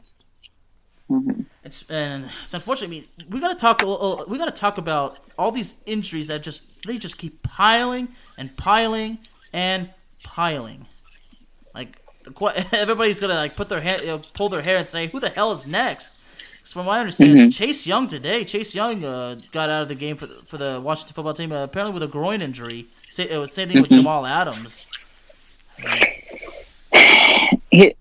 [1.10, 1.42] Mm-hmm.
[1.64, 2.86] It's and it's unfortunate.
[2.86, 3.82] I mean, we gotta talk.
[3.82, 8.56] little- We gotta talk about all these injuries that just they just keep piling and
[8.56, 9.18] piling
[9.52, 9.90] and
[10.22, 10.86] piling.
[11.74, 11.98] Like
[12.72, 15.30] everybody's gonna like put their hair, you know, pull their hair and say, "Who the
[15.30, 16.14] hell is next?"
[16.72, 18.44] From my understanding, it's Chase Young today.
[18.44, 21.52] Chase Young uh, got out of the game for the, for the Washington football team
[21.52, 22.86] uh, apparently with a groin injury.
[23.08, 24.86] Sa- it was same thing with Jamal Adams.
[27.72, 27.94] He,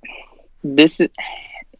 [0.63, 1.09] this is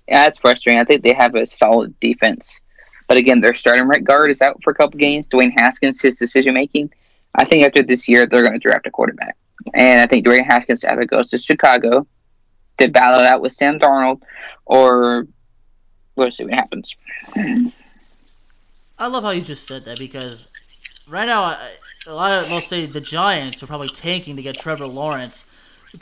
[0.08, 0.80] that's frustrating.
[0.80, 2.62] I think they have a solid defense,
[3.08, 5.28] but again, their starting right guard is out for a couple games.
[5.28, 6.92] Dwayne Haskins, his decision making.
[7.34, 9.36] I think after this year, they're going to draft a quarterback,
[9.74, 12.06] and I think Dwayne Haskins either goes to Chicago
[12.78, 14.22] to battle it out with Sam Darnold,
[14.68, 15.26] or
[16.20, 16.96] we'll see what happens.
[18.98, 20.48] I love how you just said that because
[21.10, 21.72] right now, I,
[22.08, 25.46] a lot of let's say the Giants are probably tanking to get Trevor Lawrence.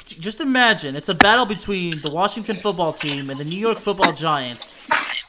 [0.06, 4.12] Just imagine it's a battle between the Washington football team and the New York Football
[4.13, 4.67] Giants.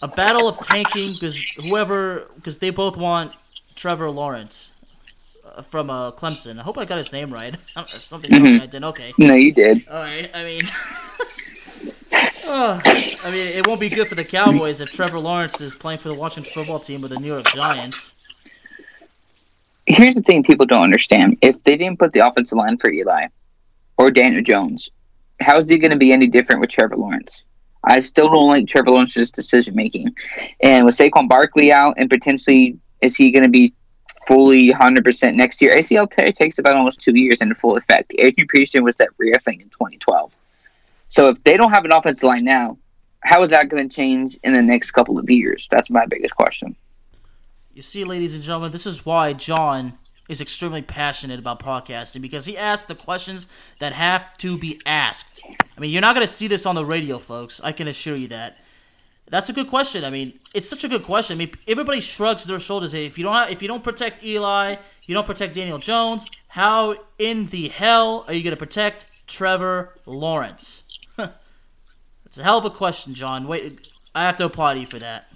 [0.03, 3.33] A battle of tanking because whoever because they both want
[3.77, 4.73] Trevor Lawrence
[5.45, 6.59] uh, from uh, Clemson.
[6.59, 7.55] I hope I got his name right.
[7.77, 8.83] I don't- Something me I did.
[8.83, 9.13] Okay.
[9.19, 9.87] No, you did.
[9.89, 10.29] All right.
[10.35, 10.63] I mean,
[12.49, 15.99] uh, I mean, it won't be good for the Cowboys if Trevor Lawrence is playing
[15.99, 18.15] for the Washington football team with the New York Giants.
[19.87, 23.27] Here's the thing people don't understand: if they didn't put the offensive line for Eli,
[23.99, 24.91] or Daniel Jones.
[25.41, 27.45] How is he going to be any different with Trevor Lawrence?
[27.85, 30.17] I still don't like Trevor Lawrence's decision making.
[30.61, 33.73] And with Saquon Barkley out and potentially is he going to be
[34.27, 35.73] fully 100% next year?
[35.73, 38.13] ACL tear takes about almost two years in full effect.
[38.19, 40.37] Adrian Peterson was that rare thing in 2012.
[41.09, 42.79] So if they don't have an offensive line now,
[43.21, 45.69] how is that going to change in the next couple of years?
[45.71, 46.77] That's my biggest question.
[47.75, 49.95] You see, ladies and gentlemen, this is why John
[50.29, 53.47] is extremely passionate about podcasting because he asks the questions
[53.81, 55.41] that have to be asked.
[55.47, 57.61] I mean, you're not going to see this on the radio, folks.
[57.65, 58.59] I can assure you that.
[59.31, 60.05] That's a good question.
[60.05, 61.37] I mean, it's such a good question.
[61.37, 62.95] I mean, everybody shrugs their shoulders.
[62.95, 66.27] If you don't, have, if you don't protect Eli, you don't protect Daniel Jones.
[66.49, 70.85] How in the hell are you going to protect Trevor Lawrence?
[72.27, 73.49] it's a hell of a question, John.
[73.49, 75.29] Wait, I have to applaud you for that.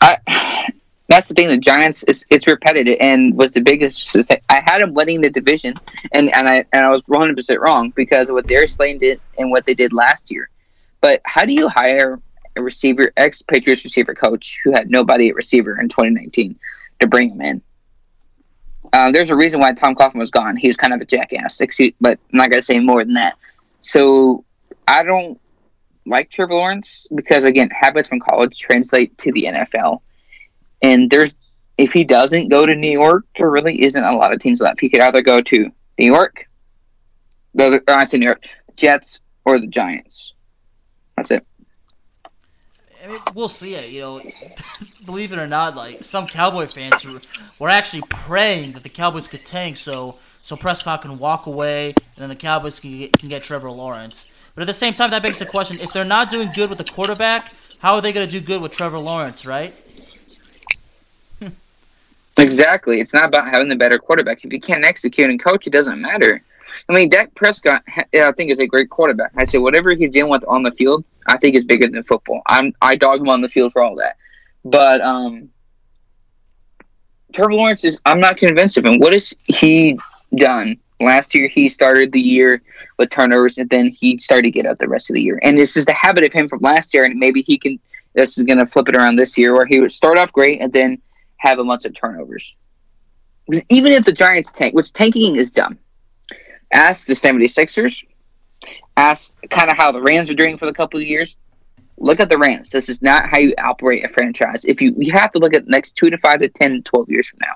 [0.00, 0.66] I
[1.08, 1.48] that's the thing.
[1.48, 4.18] The Giants is it's repetitive and was the biggest.
[4.48, 5.74] I had them winning the division,
[6.12, 8.98] and and I and I was one hundred percent wrong because of what Darius Slayton
[8.98, 10.50] did and what they did last year.
[11.00, 12.20] But how do you hire
[12.56, 16.58] a receiver, ex Patriots receiver coach who had nobody at receiver in 2019
[17.00, 17.62] to bring him in?
[18.92, 20.56] Um, there's a reason why Tom Coughlin was gone.
[20.56, 21.60] He was kind of a jackass,
[22.00, 23.36] but I'm not gonna say more than that.
[23.86, 24.44] So
[24.88, 25.40] I don't
[26.06, 30.00] like Trevor Lawrence because again, habits from college translate to the NFL
[30.82, 31.36] and there's
[31.78, 34.80] if he doesn't go to New York, there really isn't a lot of teams left.
[34.80, 36.48] He could either go to New York,
[37.56, 38.42] go to, uh, I say New York,
[38.76, 40.34] Jets, or the Giants.
[41.16, 41.46] That's it.
[43.04, 43.90] I mean, we'll see it.
[43.90, 44.22] You know,
[45.04, 47.20] believe it or not, like some Cowboy fans were,
[47.58, 51.96] were actually praying that the Cowboys could tank so so Prescott can walk away and
[52.18, 54.26] then the Cowboys can get, can get Trevor Lawrence.
[54.54, 56.78] But at the same time, that begs the question: if they're not doing good with
[56.78, 59.44] the quarterback, how are they going to do good with Trevor Lawrence?
[59.44, 59.74] Right?
[62.38, 63.00] Exactly.
[63.00, 64.44] It's not about having the better quarterback.
[64.44, 66.42] If you can't execute and coach, it doesn't matter.
[66.86, 67.82] I mean, Dak Prescott,
[68.14, 69.32] I think, is a great quarterback.
[69.36, 72.42] I say whatever he's dealing with on the field, I think is bigger than football.
[72.46, 74.16] I'm I dog him on the field for all that.
[74.66, 75.48] But um,
[77.32, 77.98] Trevor Lawrence is.
[78.04, 79.00] I'm not convinced of him.
[79.00, 79.98] What is he
[80.36, 80.78] done?
[81.00, 82.62] Last year, he started the year
[82.98, 85.38] with turnovers, and then he started to get up the rest of the year.
[85.42, 87.78] And this is the habit of him from last year, and maybe he can.
[88.14, 90.62] This is going to flip it around this year, where he would start off great,
[90.62, 91.02] and then
[91.36, 92.54] have a bunch of turnovers.
[93.46, 95.78] Because even if the Giants tank, which tanking is dumb,
[96.72, 98.06] ask the 76ers,
[98.96, 101.36] ask kind of how the Rams are doing for the couple of years.
[101.98, 102.70] Look at the Rams.
[102.70, 104.64] This is not how you operate a franchise.
[104.64, 107.10] If you you have to look at the next two to five to 10, 12
[107.10, 107.54] years from now.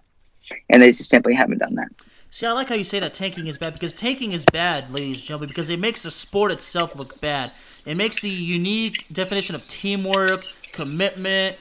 [0.68, 1.90] And they just simply haven't done that.
[2.32, 5.18] See, I like how you say that tanking is bad because tanking is bad, ladies
[5.18, 7.52] and gentlemen, because it makes the sport itself look bad.
[7.84, 10.40] It makes the unique definition of teamwork,
[10.72, 11.56] commitment,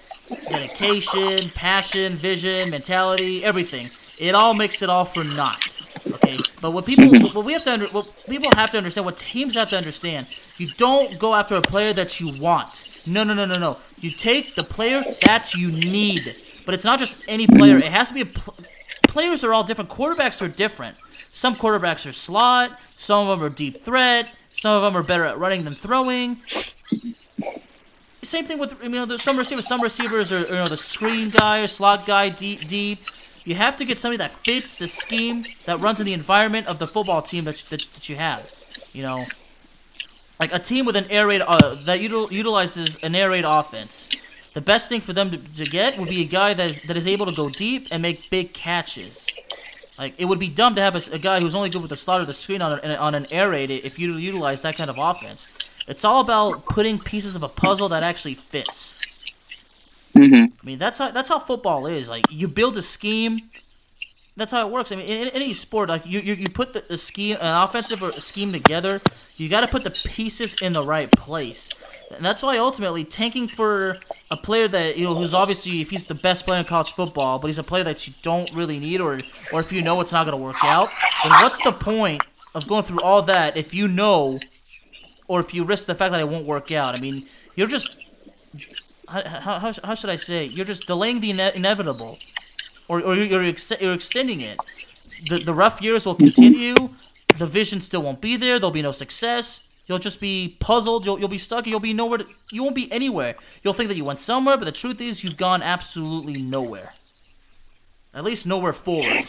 [0.48, 3.90] dedication, passion, vision, mentality, everything.
[4.20, 5.82] It all makes it all for naught.
[6.08, 9.18] Okay, but what people, what we have to, under, what people have to understand, what
[9.18, 10.28] teams have to understand,
[10.58, 12.88] you don't go after a player that you want.
[13.08, 13.78] No, no, no, no, no.
[13.98, 17.78] You take the player that you need, but it's not just any player.
[17.78, 18.26] It has to be a.
[19.10, 19.90] Pl- players are all different.
[19.90, 20.98] Quarterbacks are different.
[21.28, 22.80] Some quarterbacks are slot.
[22.92, 24.30] Some of them are deep threat.
[24.50, 26.42] Some of them are better at running than throwing
[28.30, 29.68] same thing with you know some receivers.
[29.68, 33.00] Some receivers are you know the screen guy or slot guy deep deep.
[33.44, 36.78] You have to get somebody that fits the scheme that runs in the environment of
[36.78, 38.48] the football team that that, that you have.
[38.94, 39.26] You know,
[40.40, 44.08] like a team with an air raid uh, that util- utilizes an air raid offense.
[44.54, 46.98] The best thing for them to, to get would be a guy that is, that
[46.98, 49.28] is able to go deep and make big catches.
[49.98, 51.96] Like it would be dumb to have a, a guy who's only good with the
[51.96, 54.90] slot or the screen on, a, on an air raid if you utilize that kind
[54.90, 55.48] of offense.
[55.88, 58.96] It's all about putting pieces of a puzzle that actually fits.
[60.16, 60.46] Mm-hmm.
[60.62, 62.10] I mean, that's how that's how football is.
[62.10, 63.40] Like you build a scheme.
[64.40, 64.92] That's how it works.
[64.92, 67.64] I mean, in, in any sport, like you, you, you put the, the scheme, an
[67.64, 69.02] offensive scheme together.
[69.36, 71.70] You got to put the pieces in the right place,
[72.16, 73.98] and that's why ultimately tanking for
[74.32, 77.40] a player that you know who's obviously if he's the best player in college football,
[77.40, 79.20] but he's a player that you don't really need, or
[79.52, 80.90] or if you know it's not going to work out,
[81.24, 82.24] then what's the point
[82.56, 84.40] of going through all that if you know
[85.28, 86.98] or if you risk the fact that it won't work out.
[86.98, 87.96] I mean, you're just
[89.08, 90.46] how, how, how should I say?
[90.46, 92.18] You're just delaying the ine- inevitable,
[92.90, 94.58] or, or you're, ex- you're extending it.
[95.30, 96.76] The, the rough years will continue.
[97.38, 98.60] The vision still won't be there.
[98.60, 99.62] There'll be no success.
[99.86, 101.06] You'll just be puzzled.
[101.06, 101.66] You'll, you'll be stuck.
[101.66, 102.20] You'll be nowhere.
[102.20, 103.36] To, you won't be anywhere.
[103.64, 106.92] You'll think that you went somewhere, but the truth is you've gone absolutely nowhere.
[108.14, 109.24] At least nowhere forward.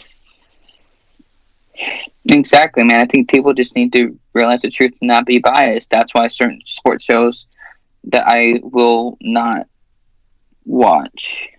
[2.25, 3.01] Exactly, man.
[3.01, 5.89] I think people just need to realize the truth and not be biased.
[5.89, 7.45] That's why certain sports shows
[8.05, 9.67] that I will not
[10.65, 11.49] watch.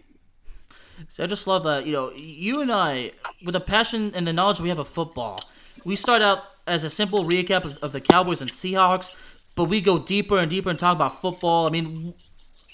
[1.12, 3.12] So I just love that, you know, you and I,
[3.44, 5.44] with the passion and the knowledge we have of football,
[5.84, 9.12] we start out as a simple recap of, of the Cowboys and Seahawks,
[9.54, 11.66] but we go deeper and deeper and talk about football.
[11.66, 12.14] I mean,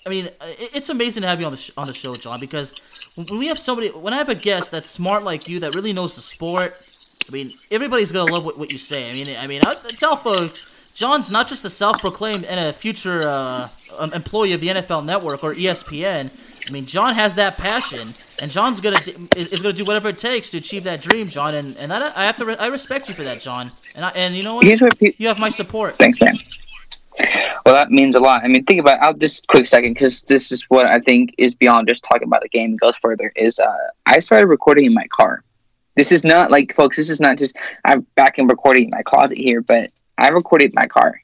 [0.06, 2.74] I mean, it's amazing to have you on the sh- on the show, John, because
[3.16, 5.92] when we have somebody, when I have a guest that's smart like you, that really
[5.92, 6.76] knows the sport,
[7.28, 9.10] I mean, everybody's gonna love what, what you say.
[9.10, 10.64] I mean, I mean, I, I tell folks,
[10.94, 13.68] John's not just a self-proclaimed and a future uh,
[13.98, 16.30] um, employee of the NFL Network or ESPN.
[16.68, 20.18] I mean, John has that passion, and John's gonna d- is, gonna do whatever it
[20.18, 21.54] takes to achieve that dream, John.
[21.54, 23.70] And and I, I have to re- I respect you for that, John.
[23.94, 24.64] And I, and you know what?
[24.64, 25.96] Here's what pe- You have my support.
[25.96, 26.38] Thanks, man.
[27.64, 28.44] Well, that means a lot.
[28.44, 29.00] I mean, think about.
[29.00, 32.42] I'll just quick second because this is what I think is beyond just talking about
[32.42, 32.74] the game.
[32.74, 33.32] It goes further.
[33.34, 35.42] Is uh, I started recording in my car.
[35.94, 36.96] This is not like, folks.
[36.96, 40.66] This is not just I'm back and recording in my closet here, but I recorded
[40.66, 41.20] in my car.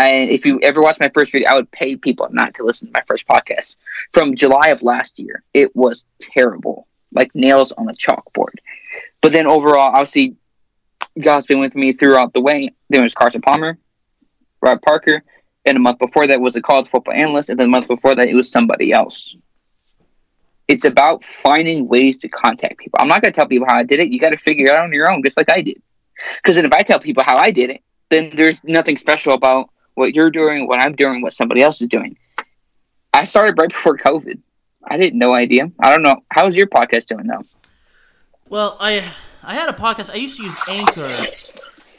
[0.00, 2.88] And if you ever watch my first video, I would pay people not to listen
[2.88, 3.76] to my first podcast
[4.12, 5.42] from July of last year.
[5.52, 8.54] It was terrible, like nails on a chalkboard.
[9.20, 10.36] But then overall, obviously,
[11.20, 12.70] God's been with me throughout the way.
[12.88, 13.76] There was Carson Palmer,
[14.62, 15.22] Rob Parker,
[15.66, 18.14] and a month before that was a college football analyst, and then a month before
[18.14, 19.36] that it was somebody else.
[20.66, 22.98] It's about finding ways to contact people.
[23.02, 24.08] I'm not going to tell people how I did it.
[24.08, 25.82] You got to figure it out on your own, just like I did.
[26.36, 30.14] Because if I tell people how I did it, then there's nothing special about what
[30.14, 32.16] you're doing, what I'm doing, what somebody else is doing.
[33.12, 34.38] I started right before COVID.
[34.88, 35.70] I didn't no idea.
[35.80, 36.22] I don't know.
[36.30, 37.42] How's your podcast doing though?
[38.48, 39.12] Well, I
[39.42, 40.10] I had a podcast.
[40.10, 41.14] I used to use Anchor,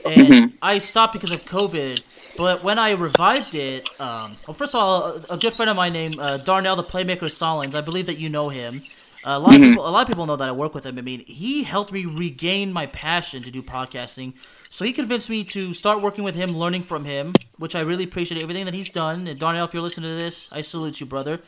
[0.06, 0.54] and Mhm.
[0.62, 2.02] I stopped because of COVID.
[2.38, 5.76] But when I revived it, um, well, first of all, a, a good friend of
[5.76, 7.76] mine named uh, Darnell, the playmaker Solins.
[7.76, 8.84] I believe that you know him.
[9.24, 10.98] a lot of people, a lot of people know that I work with him.
[10.98, 14.34] I mean, he helped me regain my passion to do podcasting.
[14.72, 18.06] So he convinced me to start working with him, learning from him, which I really
[18.06, 19.28] appreciate everything that he's done.
[19.28, 21.40] And Darnell, if you're listening to this, I salute you, brother.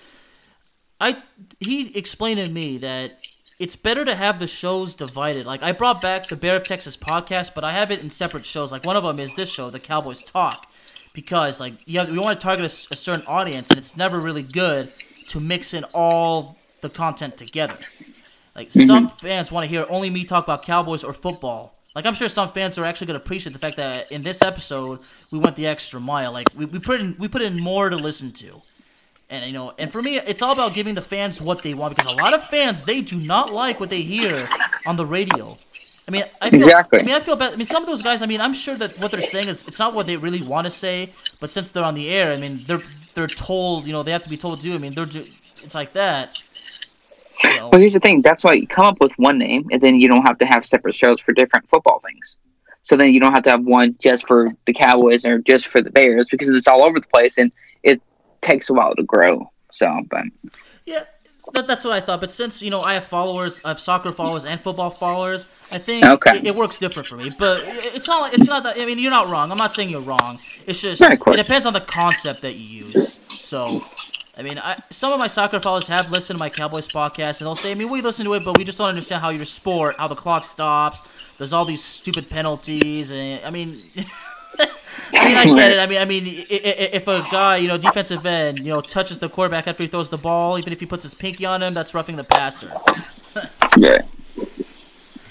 [1.00, 1.24] I
[1.62, 3.18] he explained to me that
[3.60, 5.46] it's better to have the shows divided.
[5.46, 8.46] Like I brought back the Bear of Texas podcast, but I have it in separate
[8.46, 8.74] shows.
[8.74, 10.70] Like one of them is this show, the Cowboys Talk,
[11.14, 14.44] because like you have, we want to target a certain audience, and it's never really
[14.44, 14.92] good
[15.30, 17.78] to mix in all the content together.
[18.54, 18.86] Like mm-hmm.
[18.86, 21.80] some fans want to hear only me talk about Cowboys or football.
[21.96, 24.42] Like I'm sure some fans are actually going to appreciate the fact that in this
[24.42, 25.00] episode
[25.32, 26.32] we went the extra mile.
[26.32, 28.62] Like we, we put in we put in more to listen to.
[29.30, 31.96] And you know, and for me, it's all about giving the fans what they want
[31.96, 34.48] because a lot of fans they do not like what they hear
[34.86, 35.58] on the radio.
[36.08, 37.00] I mean, I feel, Exactly.
[37.00, 37.54] I mean, I feel bad.
[37.54, 38.22] I mean, some of those guys.
[38.22, 40.66] I mean, I'm sure that what they're saying is it's not what they really want
[40.66, 42.82] to say, but since they're on the air, I mean, they're
[43.14, 43.88] they're told.
[43.88, 44.76] You know, they have to be told to do.
[44.76, 45.26] I mean, they're do.
[45.64, 46.38] It's like that.
[47.44, 48.22] Know, Well, here's the thing.
[48.22, 50.66] That's why you come up with one name, and then you don't have to have
[50.66, 52.38] separate shows for different football things.
[52.84, 55.82] So then you don't have to have one just for the Cowboys or just for
[55.82, 58.02] the Bears because it's all over the place, and it
[58.42, 59.50] takes a while to grow.
[59.72, 60.24] So, but
[60.86, 61.06] Yeah,
[61.54, 62.20] that, that's what I thought.
[62.20, 65.80] But since you know I have followers, I have soccer followers and football followers, I
[65.80, 66.38] think Okay.
[66.38, 67.32] it, it works different for me.
[67.38, 68.34] But it's not.
[68.34, 68.78] It's not that.
[68.78, 69.52] I mean, you're not wrong.
[69.52, 70.38] I'm not saying you're wrong.
[70.68, 73.20] It's just it depends on the concept that you use.
[73.40, 73.82] So.
[74.36, 77.46] I mean, I, some of my soccer followers have listened to my Cowboys podcast, and
[77.46, 79.46] they'll say, "I mean, we listen to it, but we just don't understand how your
[79.46, 81.16] sport, how the clock stops.
[81.38, 83.80] There's all these stupid penalties, and I mean,
[84.60, 84.78] I mean,
[85.14, 85.80] I get it.
[85.80, 89.30] I mean, I mean, if a guy, you know, defensive end, you know, touches the
[89.30, 91.94] quarterback after he throws the ball, even if he puts his pinky on him, that's
[91.94, 92.72] roughing the passer.
[93.78, 94.02] yeah,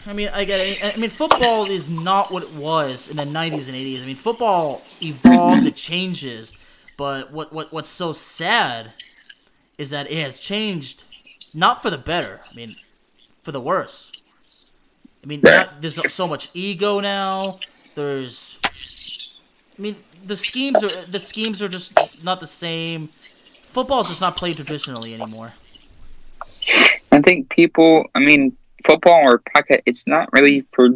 [0.06, 0.96] I mean, I get it.
[0.96, 4.02] I mean, football is not what it was in the '90s and '80s.
[4.02, 6.52] I mean, football evolves, it changes,
[6.96, 8.92] but what what what's so sad
[9.78, 11.04] is that it has changed,
[11.54, 12.40] not for the better.
[12.50, 12.76] I mean,
[13.42, 14.12] for the worse.
[15.22, 17.60] I mean, not, there's so much ego now.
[17.94, 18.58] There's,
[19.78, 23.08] I mean, the schemes are the schemes are just not the same.
[23.62, 25.52] Football's just not played traditionally anymore.
[27.12, 28.04] I think people.
[28.14, 29.82] I mean, football or pocket.
[29.86, 30.90] It's not really for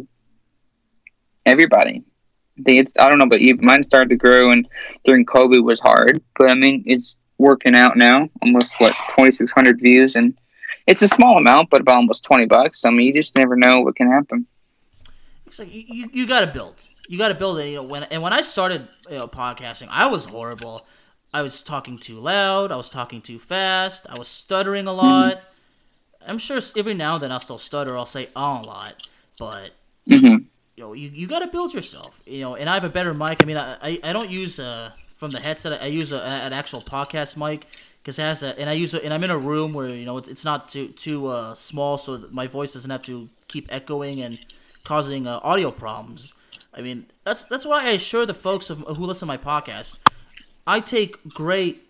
[1.45, 2.03] everybody.
[2.59, 2.93] I think it's.
[2.99, 4.67] I don't know, but mine started to grow, and
[5.05, 6.21] during COVID was hard.
[6.37, 8.29] But I mean, it's working out now.
[8.41, 10.37] Almost what twenty six hundred views, and
[10.87, 12.85] it's a small amount, but about almost twenty bucks.
[12.85, 14.47] I mean, you just never know what can happen.
[15.45, 16.87] It's like you, you, you got to build.
[17.07, 17.67] You got to build it.
[17.69, 20.85] You know, when and when I started you know, podcasting, I was horrible.
[21.33, 22.71] I was talking too loud.
[22.71, 24.07] I was talking too fast.
[24.09, 25.41] I was stuttering a lot.
[26.25, 27.97] I'm sure every now and then I'll still stutter.
[27.97, 29.07] I'll say oh a lot,
[29.39, 29.71] but
[30.09, 30.37] hmm
[30.77, 32.21] you know, you, you got to build yourself.
[32.25, 33.41] You know, and I have a better mic.
[33.41, 35.81] I mean, I I, I don't use uh from the headset.
[35.81, 37.65] I use a, an actual podcast mic
[37.97, 40.05] because it has a and I use a, and I'm in a room where you
[40.05, 43.67] know it's, it's not too too uh, small, so my voice doesn't have to keep
[43.69, 44.39] echoing and
[44.83, 46.33] causing uh, audio problems.
[46.73, 49.97] I mean, that's that's why I assure the folks of, who listen to my podcast.
[50.67, 51.89] I take great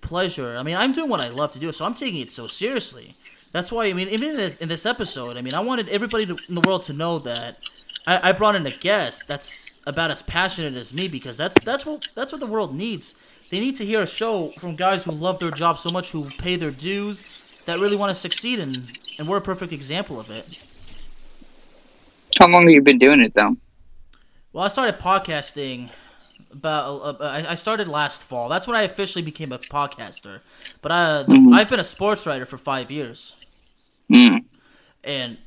[0.00, 0.56] pleasure.
[0.56, 3.14] I mean, I'm doing what I love to do, so I'm taking it so seriously.
[3.52, 6.26] That's why I mean, even in this, in this episode, I mean, I wanted everybody
[6.26, 7.58] to, in the world to know that
[8.06, 11.84] I, I brought in a guest that's about as passionate as me because that's that's
[11.86, 13.14] what that's what the world needs.
[13.50, 16.28] They need to hear a show from guys who love their job so much, who
[16.30, 18.76] pay their dues, that really want to succeed, and
[19.18, 20.60] and we're a perfect example of it.
[22.38, 23.56] How long have you been doing it though?
[24.52, 25.90] Well, I started podcasting
[26.50, 27.20] about.
[27.20, 28.48] Uh, I I started last fall.
[28.48, 30.40] That's when I officially became a podcaster.
[30.82, 33.36] But I, the, I've been a sports writer for five years,
[34.10, 34.44] Mm.
[35.04, 35.38] and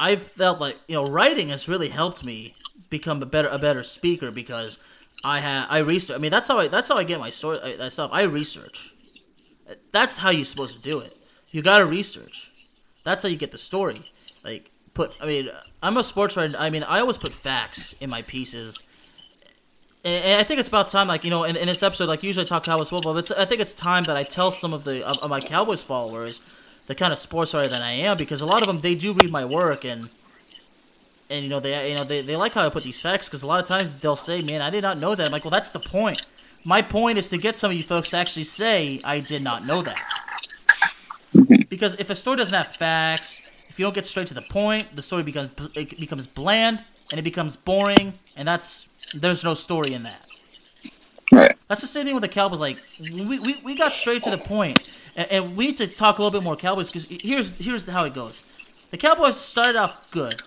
[0.00, 2.54] I've felt like you know writing has really helped me
[2.88, 4.78] become a better a better speaker because
[5.22, 6.16] I have I research.
[6.16, 8.10] I mean that's how I that's how I get my story I- that stuff.
[8.12, 8.94] I research.
[9.92, 11.16] That's how you're supposed to do it.
[11.50, 12.50] You gotta research.
[13.04, 14.02] That's how you get the story.
[14.42, 15.12] Like put.
[15.20, 15.50] I mean,
[15.82, 16.56] I'm a sports writer.
[16.58, 18.82] I mean, I always put facts in my pieces.
[20.02, 22.46] And, I think it's about time, like you know, in, in this episode, like usually
[22.46, 25.06] I talk Cowboys football, but I think it's time that I tell some of the
[25.06, 26.40] of, of my Cowboys followers
[26.90, 29.12] the kind of sports writer that I am, because a lot of them they do
[29.12, 30.10] read my work and
[31.30, 33.44] and you know they you know they, they like how I put these facts because
[33.44, 35.52] a lot of times they'll say, "Man, I did not know that." I'm like, "Well,
[35.52, 36.20] that's the point.
[36.64, 39.64] My point is to get some of you folks to actually say I did not
[39.64, 40.02] know that."
[41.68, 44.88] Because if a story doesn't have facts, if you don't get straight to the point,
[44.88, 46.82] the story becomes it becomes bland
[47.12, 50.26] and it becomes boring, and that's there's no story in that.
[51.30, 51.56] Right.
[51.68, 52.58] That's the same thing with the Cowboys.
[52.58, 54.90] Like we, we, we got straight to the point,
[55.20, 58.04] and, and we need to talk a little bit more Cowboys because here's here's how
[58.04, 58.52] it goes.
[58.90, 60.42] The Cowboys started off good,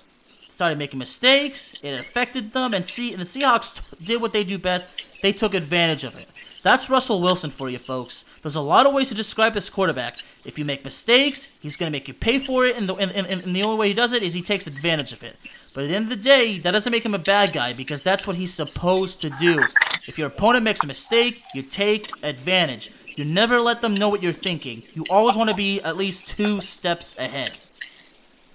[0.50, 1.84] started making mistakes.
[1.84, 5.22] It affected them, and see and the Seahawks t- did what they do best.
[5.22, 6.26] They took advantage of it.
[6.64, 8.26] That's Russell Wilson for you folks.
[8.42, 10.18] There's a lot of ways to describe this quarterback.
[10.44, 13.28] If you make mistakes, he's gonna make you pay for it, and the and, and,
[13.28, 15.36] and the only way he does it is he takes advantage of it.
[15.76, 18.02] But at the end of the day, that doesn't make him a bad guy because
[18.02, 19.64] that's what he's supposed to do.
[20.08, 22.92] If your opponent makes a mistake, you take advantage.
[23.16, 24.84] You never let them know what you're thinking.
[24.94, 27.52] You always want to be at least two steps ahead.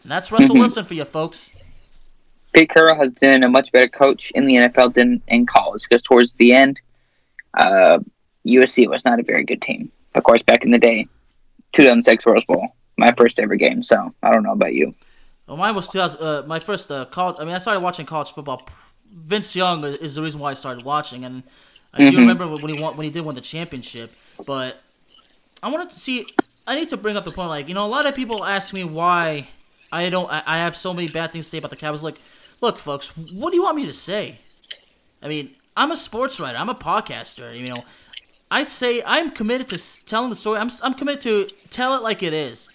[0.03, 1.51] And that's Russell Wilson for you folks.
[2.53, 6.03] Pete Carroll has been a much better coach in the NFL than in college because
[6.03, 6.81] towards the end,
[7.57, 7.99] uh,
[8.47, 9.93] USC was not a very good team.
[10.15, 11.07] Of course, back in the day,
[11.73, 13.83] 2006 Rose Bowl, my first ever game.
[13.83, 14.95] So I don't know about you.
[15.47, 17.37] Well, mine was 2000, uh, my first uh, college.
[17.39, 18.67] I mean, I started watching college football.
[19.11, 21.43] Vince Young is the reason why I started watching, and
[21.95, 24.11] I do remember when he won, when he did win the championship.
[24.47, 24.81] But
[25.63, 26.27] I wanted to see.
[26.67, 27.49] I need to bring up the point.
[27.49, 29.49] Like you know, a lot of people ask me why
[29.91, 30.31] I don't.
[30.31, 32.03] I, I have so many bad things to say about the Cowboys.
[32.03, 32.19] Like,
[32.61, 34.39] look, folks, what do you want me to say?
[35.23, 36.59] I mean, I'm a sports writer.
[36.59, 37.59] I'm a podcaster.
[37.59, 37.85] You know,
[38.51, 40.59] I say I'm committed to telling the story.
[40.59, 42.69] I'm I'm committed to tell it like it is.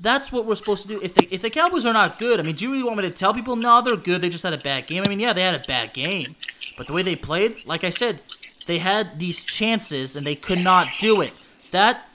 [0.00, 1.00] That's what we're supposed to do.
[1.02, 3.02] If the if the Cowboys are not good, I mean, do you really want me
[3.02, 4.20] to tell people no, they're good?
[4.20, 5.02] They just had a bad game.
[5.04, 6.36] I mean, yeah, they had a bad game,
[6.76, 8.20] but the way they played, like I said,
[8.68, 11.32] they had these chances and they could not do it.
[11.72, 12.06] That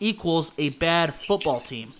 [0.00, 1.92] equals a bad football team.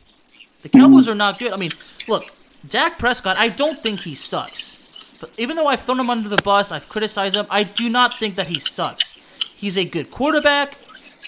[0.62, 1.52] The Cowboys are not good.
[1.52, 1.72] I mean,
[2.09, 2.24] look,
[2.66, 5.34] Dak Prescott, I don't think he sucks.
[5.36, 8.36] Even though I've thrown him under the bus, I've criticized him, I do not think
[8.36, 9.40] that he sucks.
[9.54, 10.78] He's a good quarterback,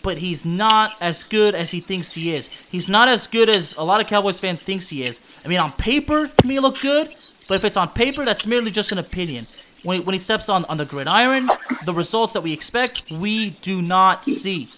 [0.02, 2.48] but he's not as good as he thinks he is.
[2.70, 5.20] He's not as good as a lot of Cowboys fans thinks he is.
[5.44, 7.14] I mean, on paper, he may look good,
[7.46, 9.44] but if it's on paper, that's merely just an opinion.
[9.82, 11.48] When he, when he steps on, on the gridiron,
[11.84, 14.68] the results that we expect, we do not see.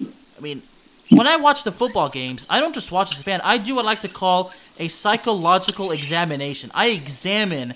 [0.00, 0.62] I mean,
[1.10, 3.40] when I watch the football games, I don't just watch as a fan.
[3.44, 6.70] I do what I like to call a psychological examination.
[6.74, 7.74] I examine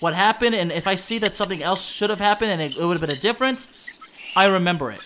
[0.00, 2.84] what happened, and if I see that something else should have happened and it, it
[2.84, 3.68] would have been a difference,
[4.36, 5.00] I remember it.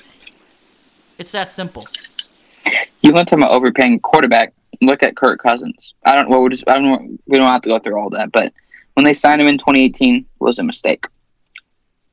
[1.18, 1.86] It's that simple.
[3.02, 4.52] You want to talk about overpaying quarterback?
[4.82, 5.94] Look at Kirk Cousins.
[6.04, 6.28] I don't.
[6.28, 6.68] Well, we're just.
[6.68, 7.20] I don't.
[7.26, 8.52] We don't have to go through all that, but
[8.96, 11.04] when they signed him in 2018, it was a mistake,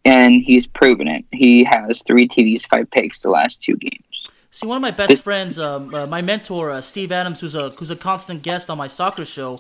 [0.04, 1.24] and he's proven it.
[1.32, 4.30] He has three TDs, five picks the last two games.
[4.52, 7.70] See, one of my best friends, um, uh, my mentor, uh, Steve Adams, who's a
[7.70, 9.58] who's a constant guest on my soccer show,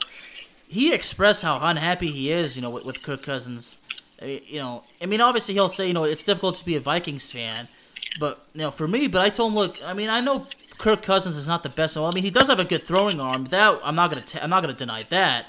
[0.67, 3.78] he expressed how unhappy he is, you know, with, with Kirk Cousins.
[4.21, 6.80] Uh, You know, I mean, obviously he'll say, you know, it's difficult to be a
[6.80, 7.69] Vikings fan,
[8.19, 10.45] but you know, for me, but I told him, look, I mean, I know
[10.78, 11.95] Kirk Cousins is not the best.
[11.95, 13.45] Well, I mean, he does have a good throwing arm.
[13.45, 15.47] That I'm not gonna, t- I'm not gonna deny that.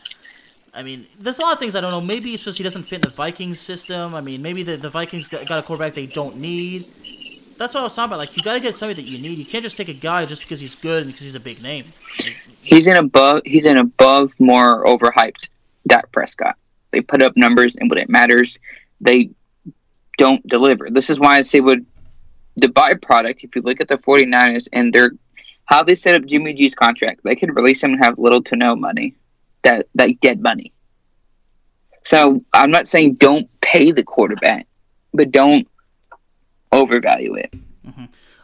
[0.74, 2.00] I mean, there's a lot of things I don't know.
[2.00, 4.14] Maybe it's just he doesn't fit in the Vikings system.
[4.14, 6.86] I mean, maybe the, the Vikings got, got a quarterback they don't need.
[7.56, 8.18] That's what I was talking about.
[8.18, 9.38] Like, you gotta get somebody that you need.
[9.38, 11.62] You can't just take a guy just because he's good and because he's a big
[11.62, 11.84] name.
[12.62, 13.42] He's in above.
[13.44, 15.48] He's in above more overhyped
[15.86, 16.56] Dak Prescott.
[16.90, 18.58] They put up numbers, and when it matters,
[19.00, 19.30] they
[20.18, 20.90] don't deliver.
[20.90, 21.86] This is why I say would
[22.56, 23.44] the byproduct.
[23.44, 25.12] If you look at the 49ers and their
[25.66, 28.56] how they set up Jimmy G's contract, they could release him and have little to
[28.56, 29.14] no money,
[29.64, 30.72] that that dead money.
[32.04, 34.66] So I'm not saying don't pay the quarterback,
[35.12, 35.66] but don't
[36.72, 37.54] overvalue it.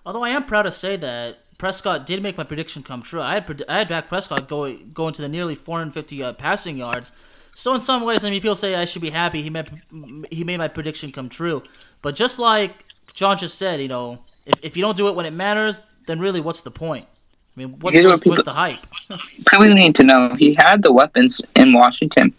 [0.04, 3.20] Although I am proud to say that Prescott did make my prediction come true.
[3.20, 7.12] I had I had Dak Prescott going go into the nearly 450 uh, passing yards.
[7.54, 9.42] So in some ways, I mean, people say I should be happy.
[9.42, 9.70] He made
[10.30, 11.62] he made my prediction come true.
[12.00, 12.74] But just like
[13.12, 16.18] John just said, you know, if, if you don't do it when it matters, then
[16.18, 17.06] really, what's the point?
[17.56, 18.78] I mean, what, Here's what what's, what's people- the hype?
[19.50, 22.32] People need to know he had the weapons in Washington.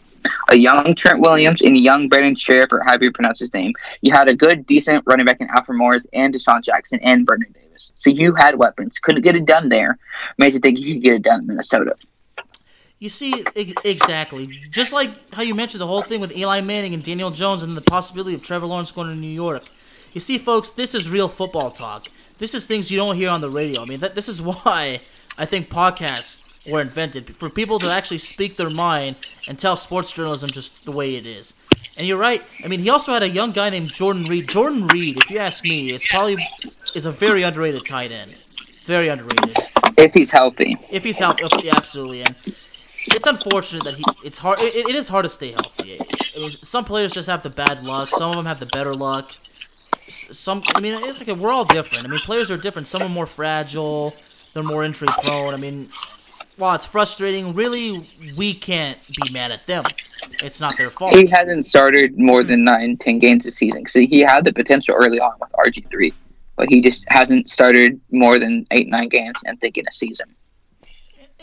[0.49, 3.73] A young Trent Williams and a young Brandon Scherff, or however you pronounce his name.
[4.01, 7.51] You had a good, decent running back in Alfred Morris and DeSean Jackson and Vernon
[7.53, 7.91] Davis.
[7.95, 8.99] So you had weapons.
[8.99, 9.97] Couldn't get it done there.
[10.37, 11.95] Made you think you could get it done in Minnesota.
[12.99, 14.45] You see, ex- exactly.
[14.45, 17.75] Just like how you mentioned the whole thing with Eli Manning and Daniel Jones and
[17.75, 19.63] the possibility of Trevor Lawrence going to New York.
[20.13, 22.09] You see, folks, this is real football talk.
[22.41, 23.83] This is things you don't hear on the radio.
[23.83, 24.99] I mean, that, this is why
[25.37, 30.11] I think podcasts were invented for people to actually speak their mind and tell sports
[30.11, 31.53] journalism just the way it is.
[31.95, 32.41] And you're right.
[32.63, 34.49] I mean, he also had a young guy named Jordan Reed.
[34.49, 36.43] Jordan Reed, if you ask me, is probably
[36.95, 38.41] is a very underrated tight end.
[38.85, 39.59] Very underrated
[39.99, 40.77] If he's healthy.
[40.89, 42.21] if he's healthy, yeah, absolutely.
[42.21, 42.35] And
[43.05, 44.03] it's unfortunate that he.
[44.23, 44.59] It's hard.
[44.61, 45.99] It, it is hard to stay healthy.
[46.35, 48.09] I mean, some players just have the bad luck.
[48.09, 49.31] Some of them have the better luck.
[50.07, 50.61] Some.
[50.75, 52.05] I mean, it's like we're all different.
[52.05, 52.87] I mean, players are different.
[52.87, 54.13] Some are more fragile.
[54.53, 55.53] They're more injury prone.
[55.53, 55.89] I mean,
[56.57, 59.83] while it's frustrating, really, we can't be mad at them.
[60.43, 61.13] It's not their fault.
[61.13, 63.87] He hasn't started more than nine, ten games this season.
[63.87, 66.13] So he had the potential early on with RG3,
[66.55, 70.27] but he just hasn't started more than eight, nine games and thinking a season.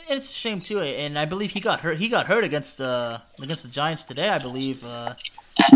[0.08, 0.80] It's a shame too.
[0.80, 1.98] And I believe he got hurt.
[1.98, 4.28] He got hurt against uh against the Giants today.
[4.28, 4.84] I believe.
[4.84, 5.14] Uh,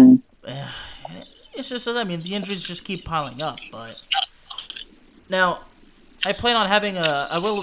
[1.55, 3.59] it's just that I mean the injuries just keep piling up.
[3.70, 3.96] But
[5.28, 5.61] now,
[6.24, 7.28] I plan on having a.
[7.30, 7.62] I will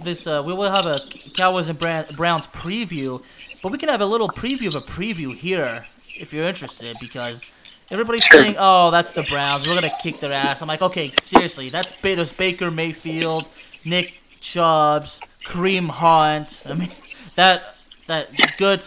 [0.00, 0.26] this.
[0.26, 1.00] Uh, we will have a
[1.34, 3.22] Cowboys and Browns preview,
[3.62, 7.52] but we can have a little preview of a preview here if you're interested because.
[7.90, 9.68] Everybody's saying, "Oh, that's the Browns.
[9.68, 13.46] We're gonna kick their ass." I'm like, "Okay, seriously, that's ba- there's Baker Mayfield,
[13.84, 16.62] Nick Chubbs, Kareem Hunt.
[16.68, 16.90] I mean,
[17.34, 17.73] that
[18.06, 18.28] that
[18.58, 18.82] good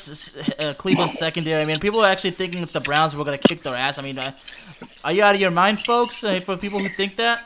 [0.59, 1.61] uh, Cleveland secondary.
[1.61, 3.13] I mean, people are actually thinking it's the Browns.
[3.13, 3.97] who are gonna kick their ass.
[3.97, 4.33] I mean, uh,
[5.03, 6.23] are you out of your mind, folks?
[6.23, 7.43] Uh, for people who think that,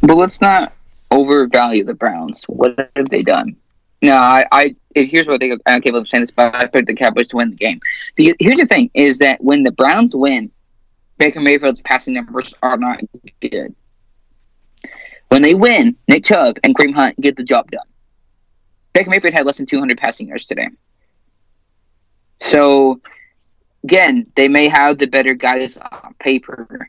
[0.00, 0.72] But let's not
[1.10, 2.44] overvalue the Browns.
[2.44, 3.56] What have they done?
[4.02, 5.46] No, I, I here's what I.
[5.46, 7.80] I can't believe I'm saying this, but I picked the Cowboys to win the game.
[8.16, 10.50] Because here's the thing: is that when the Browns win,
[11.16, 13.00] Baker Mayfield's passing numbers are not
[13.40, 13.74] good.
[15.28, 17.86] When they win, Nick Chubb and Kareem Hunt get the job done.
[18.94, 20.68] Baker Mayfield had less than 200 passing yards today.
[22.40, 23.00] So,
[23.82, 26.88] again, they may have the better guys on paper,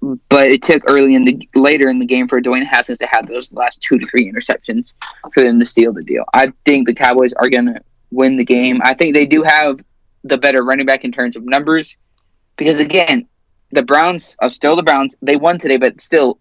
[0.00, 3.28] but it took early in the later in the game for Dwayne Haskins to have
[3.28, 4.94] those last two to three interceptions
[5.34, 6.24] for them to seal the deal.
[6.32, 7.80] I think the Cowboys are going to
[8.10, 8.80] win the game.
[8.82, 9.80] I think they do have
[10.24, 11.98] the better running back in terms of numbers
[12.56, 13.26] because again,
[13.72, 15.14] the Browns are still the Browns.
[15.20, 16.38] They won today, but still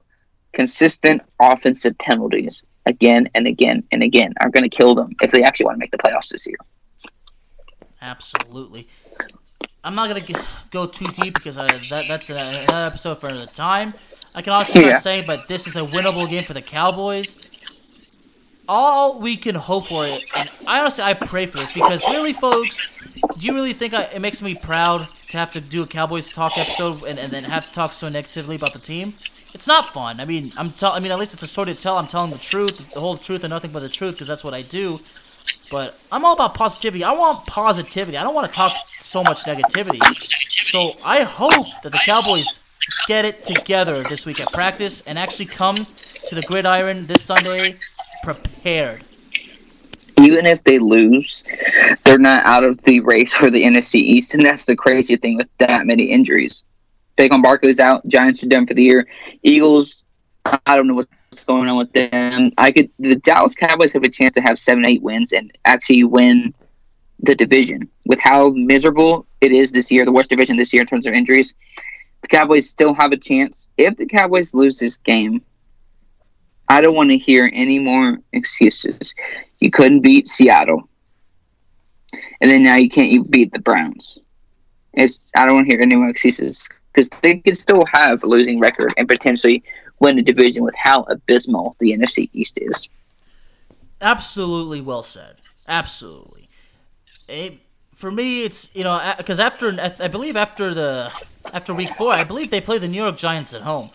[0.53, 5.43] consistent offensive penalties again and again and again are going to kill them if they
[5.43, 6.57] actually want to make the playoffs this year.
[8.01, 8.87] absolutely.
[9.83, 10.37] I'm not gonna
[10.71, 13.93] go too deep because uh, that that's another episode for another time.
[14.35, 14.91] I can also Yeah.
[14.91, 17.37] say, but this is a winnable game for the Cowboys.
[18.67, 22.33] All we can hope for it, and I honestly I pray for this because really,
[22.33, 22.83] folks,
[23.35, 26.31] do you really think I, it makes me proud to have to do a Cowboys
[26.31, 29.15] talk episode and, and then have to talk so negatively about the team?
[29.53, 30.19] It's not fun.
[30.19, 30.91] I mean, I'm tell.
[30.91, 31.97] I mean, at least it's a story to tell.
[31.97, 34.53] I'm telling the truth, the whole truth, and nothing but the truth because that's what
[34.53, 34.99] I do.
[35.71, 37.03] But I'm all about positivity.
[37.03, 38.17] I want positivity.
[38.17, 39.99] I don't want to talk so much negativity.
[40.65, 42.59] So I hope that the Cowboys
[43.07, 45.77] get it together this week at practice and actually come
[46.27, 47.75] to the gridiron this Sunday
[48.23, 49.03] prepared.
[50.19, 51.43] even if they lose,
[52.03, 55.37] they're not out of the race for the NFC East, and that's the crazy thing
[55.37, 56.63] with that many injuries.
[57.19, 58.07] Saquon Barkley's out.
[58.07, 59.07] Giants are done for the year.
[59.43, 60.03] Eagles,
[60.45, 62.51] I don't know what's going on with them.
[62.57, 62.89] I could.
[62.97, 66.53] The Dallas Cowboys have a chance to have seven, eight wins and actually win
[67.19, 67.89] the division.
[68.05, 71.13] With how miserable it is this year, the worst division this year in terms of
[71.13, 71.53] injuries,
[72.21, 73.69] the Cowboys still have a chance.
[73.77, 75.41] If the Cowboys lose this game,
[76.69, 79.13] I don't want to hear any more excuses.
[79.59, 80.87] You couldn't beat Seattle,
[82.13, 84.19] and then now you can't even beat the Browns.
[84.93, 86.69] It's I don't want to hear any more excuses
[86.99, 89.63] because they could still have a losing record and potentially
[89.99, 92.89] win the division with how abysmal the NFC East is.
[94.01, 95.35] Absolutely well said.
[95.67, 96.49] Absolutely.
[97.27, 97.59] It,
[97.95, 101.11] for me, it's you know because after I believe after the
[101.53, 103.91] after week four, I believe they play the New York Giants at home.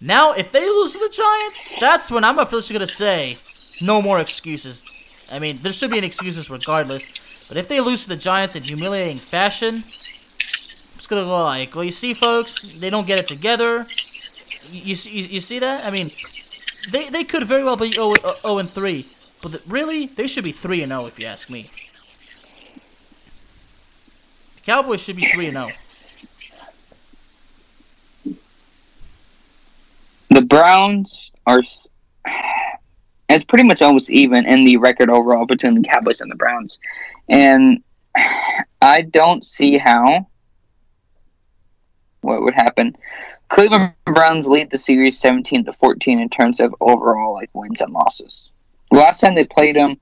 [0.00, 3.38] Now, if they lose to the Giants, that's when I'm officially gonna say
[3.80, 4.84] no more excuses.
[5.30, 7.06] I mean, there should be an excuses regardless.
[7.48, 9.84] But if they lose to the Giants in humiliating fashion,
[11.16, 13.86] Like, well, you see, folks, they don't get it together.
[14.70, 15.84] You, you, see- you, see that?
[15.84, 16.10] I mean,
[16.90, 19.08] they they could very well be 0, 0 and 3,
[19.40, 21.70] but the, really they should be 3 and 0 if you ask me.
[24.54, 25.70] The Cowboys should be three and oh.
[28.24, 28.36] zero.
[30.30, 31.60] The Browns are.
[33.28, 36.78] It's pretty much almost even in the record overall between the Cowboys and the Browns,
[37.30, 37.82] and
[38.82, 40.26] I don't see how.
[42.22, 42.96] What would happen?
[43.48, 47.92] Cleveland Browns lead the series seventeen to fourteen in terms of overall like wins and
[47.92, 48.50] losses.
[48.90, 50.00] The last time they played them,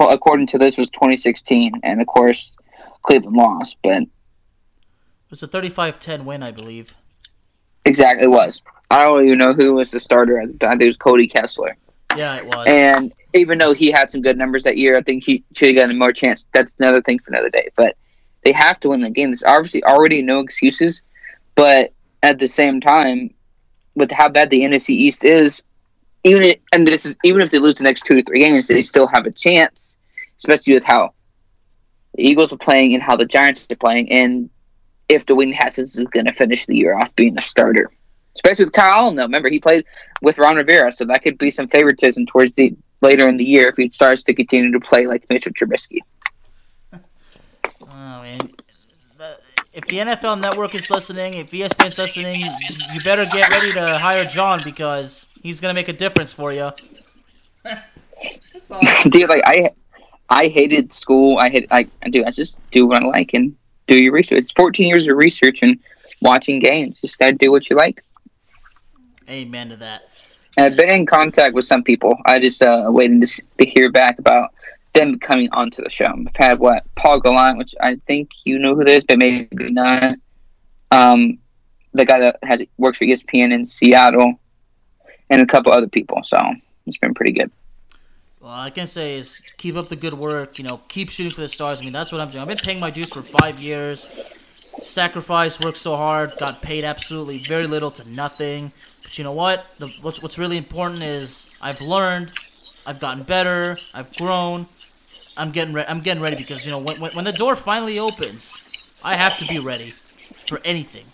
[0.00, 2.56] according to this, was twenty sixteen, and of course,
[3.02, 3.76] Cleveland lost.
[3.82, 4.08] But It
[5.30, 6.92] was a 35-10 win, I believe.
[7.84, 8.62] exactly it was.
[8.90, 10.68] I don't even know who was the starter at the time.
[10.70, 11.76] I think it was Cody Kessler.
[12.16, 12.66] Yeah, it was.
[12.66, 15.76] And even though he had some good numbers that year, I think he should have
[15.76, 16.48] gotten more chance.
[16.54, 17.68] That's another thing for another day.
[17.76, 17.97] But
[18.44, 19.30] they have to win the game.
[19.30, 21.02] There's obviously already no excuses.
[21.54, 23.34] But at the same time,
[23.94, 25.64] with how bad the NFC East is,
[26.24, 28.68] even if, and this is even if they lose the next two to three games,
[28.68, 29.98] they still have a chance.
[30.38, 31.14] Especially with how
[32.14, 34.50] the Eagles are playing and how the Giants are playing, and
[35.08, 37.90] if Dwayne Haskins is going to finish the year off being a starter.
[38.34, 39.24] Especially with Kyle Allen, though.
[39.24, 39.84] Remember, he played
[40.22, 43.68] with Ron Rivera, so that could be some favoritism towards the later in the year
[43.68, 45.98] if he starts to continue to play like Mitchell Trubisky.
[47.82, 47.86] Oh
[48.22, 48.38] man,
[49.72, 52.40] if the NFL Network is listening, if ESPN's listening,
[52.92, 56.70] you better get ready to hire John because he's gonna make a difference for you.
[59.10, 59.70] dude, like I,
[60.28, 61.38] I hated school.
[61.38, 62.24] I hate like dude.
[62.26, 63.56] I just do what I like and
[63.86, 64.38] do your research.
[64.38, 65.78] It's 14 years of research and
[66.20, 67.00] watching games.
[67.00, 68.02] Just gotta do what you like.
[69.28, 70.08] Amen to that.
[70.56, 72.16] And I've been in contact with some people.
[72.26, 74.52] I just uh, waiting to, s- to hear back about
[74.94, 76.06] them coming onto the show.
[76.06, 79.70] I've had what Paul Gallant, which I think you know who that is, but maybe
[79.70, 80.16] not.
[80.90, 81.38] Um,
[81.92, 84.38] the guy that has works for ESPN in Seattle,
[85.30, 86.22] and a couple other people.
[86.24, 86.38] So
[86.86, 87.50] it's been pretty good.
[88.40, 90.58] Well, I can say is keep up the good work.
[90.58, 91.80] You know, keep shooting for the stars.
[91.80, 92.42] I mean, that's what I'm doing.
[92.42, 94.06] I've been paying my dues for five years.
[94.82, 98.70] Sacrifice, worked so hard, got paid absolutely very little to nothing.
[99.02, 99.66] But you know what?
[99.78, 102.30] The, what's what's really important is I've learned,
[102.86, 104.66] I've gotten better, I've grown.
[105.38, 107.98] I'm getting re- I'm getting ready because you know when, when when the door finally
[107.98, 108.52] opens,
[109.02, 109.92] I have to be ready
[110.48, 111.04] for anything.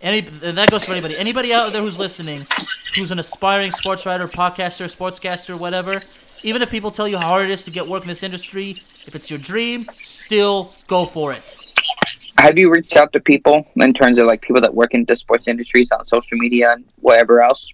[0.00, 1.18] Any that goes for anybody.
[1.18, 2.46] Anybody out there who's listening,
[2.94, 6.00] who's an aspiring sports writer, podcaster, sportscaster, whatever.
[6.44, 8.76] Even if people tell you how hard it is to get work in this industry,
[9.06, 11.56] if it's your dream, still go for it.
[12.38, 15.16] Have you reached out to people in terms of like people that work in the
[15.16, 17.72] sports industries on social media and whatever else?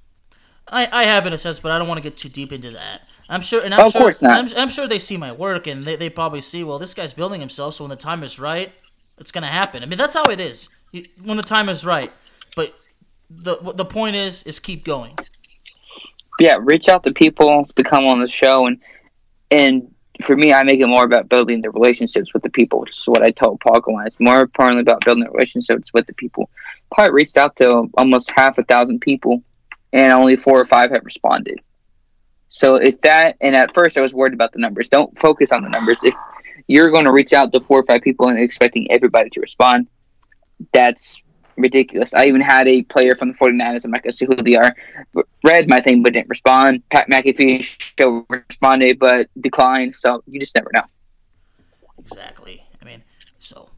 [0.68, 2.70] I, I have in a sense, but I don't want to get too deep into
[2.72, 3.02] that.
[3.28, 4.38] I'm sure, and I'm Of sure, course not.
[4.38, 7.12] I'm, I'm sure they see my work, and they, they probably see, well, this guy's
[7.14, 8.72] building himself, so when the time is right,
[9.18, 9.82] it's gonna happen.
[9.82, 10.68] I mean, that's how it is.
[10.92, 12.12] You- When the time is right,
[12.56, 12.74] but
[13.30, 15.14] the the point is, is keep going.
[16.40, 18.78] yeah, reach out to people to come on the show and
[19.50, 19.90] and
[20.24, 23.04] for me, I make it more about building the relationships with the people, which is
[23.06, 24.06] what I told Paul Gallant.
[24.08, 26.50] It's more importantly about building the relationships with the people.
[26.92, 29.42] Probably reached out to almost half a thousand people,
[29.94, 31.60] and only four or five have responded.
[32.48, 34.88] So if that, and at first I was worried about the numbers.
[34.88, 36.04] Don't focus on the numbers.
[36.04, 36.14] If
[36.68, 39.86] you're going to reach out to four or five people and expecting everybody to respond,
[40.72, 41.22] that's
[41.56, 42.12] ridiculous.
[42.12, 44.56] I even had a player from the 49ers, I'm not going to see who they
[44.56, 44.74] are,
[45.44, 46.82] read my thing but didn't respond.
[46.90, 47.62] Pat McAfee
[47.98, 49.94] show responded but declined.
[49.94, 50.82] So you just never know.
[51.98, 52.64] Exactly.
[52.82, 53.02] I mean,
[53.38, 53.70] so,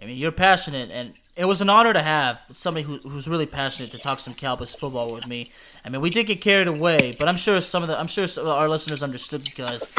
[0.00, 3.46] I mean, you're passionate, and it was an honor to have somebody who, who's really
[3.46, 5.50] passionate to talk some Cowboys football with me.
[5.82, 8.26] I mean, we did get carried away, but I'm sure some of the, I'm sure
[8.46, 9.96] our listeners understood because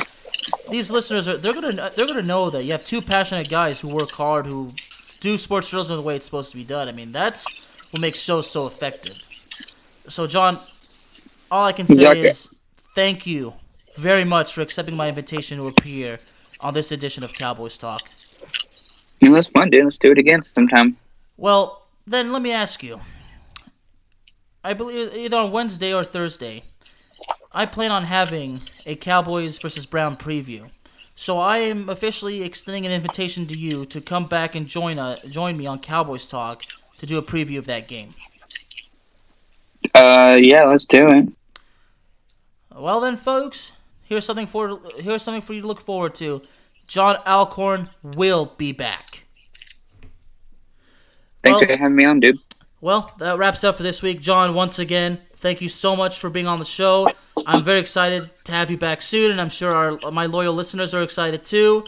[0.70, 3.88] these listeners are they're gonna they're gonna know that you have two passionate guys who
[3.88, 4.72] work hard, who
[5.20, 6.88] do sports journalism the way it's supposed to be done.
[6.88, 9.18] I mean, that's what makes shows so effective.
[10.08, 10.60] So, John,
[11.50, 12.28] all I can say Exactly.
[12.28, 12.54] is
[12.94, 13.56] thank you
[13.98, 16.20] very much for accepting my invitation to appear
[16.60, 18.02] on this edition of Cowboys Talk.
[19.22, 19.86] It was fun, dude.
[19.86, 20.98] Let's do it again sometime.
[21.42, 23.02] Well, then let me ask you.
[24.64, 26.66] I believe either on Wednesday or Thursday,
[27.52, 30.70] I plan on having a Cowboys versus Brown preview.
[31.16, 35.18] So I am officially extending an invitation to you to come back and join uh,
[35.28, 36.62] join me on Cowboys Talk
[37.00, 38.14] to do a preview of that game.
[39.96, 41.28] Uh, yeah, let's do it.
[42.72, 43.72] Well then, folks,
[44.04, 46.44] here's something for here's something for you to look forward to.
[46.88, 49.24] John Alcorn will be back.
[51.44, 52.40] Thanks Well- for having me on, dude.
[52.82, 54.22] Well, that wraps up for this week.
[54.22, 57.08] John, once again, thank you so much for being on the show.
[57.46, 60.94] I'm very excited to have you back soon, and I'm sure our my loyal listeners
[60.96, 61.84] are excited too.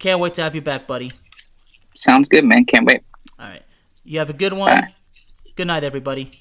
[0.00, 1.12] Can't wait to have you back, buddy.
[1.94, 2.64] Sounds good, man.
[2.64, 3.02] Can't wait.
[3.38, 3.62] All right.
[4.04, 4.68] You have a good one.
[4.68, 4.88] Bye.
[5.54, 6.32] Good night, everybody.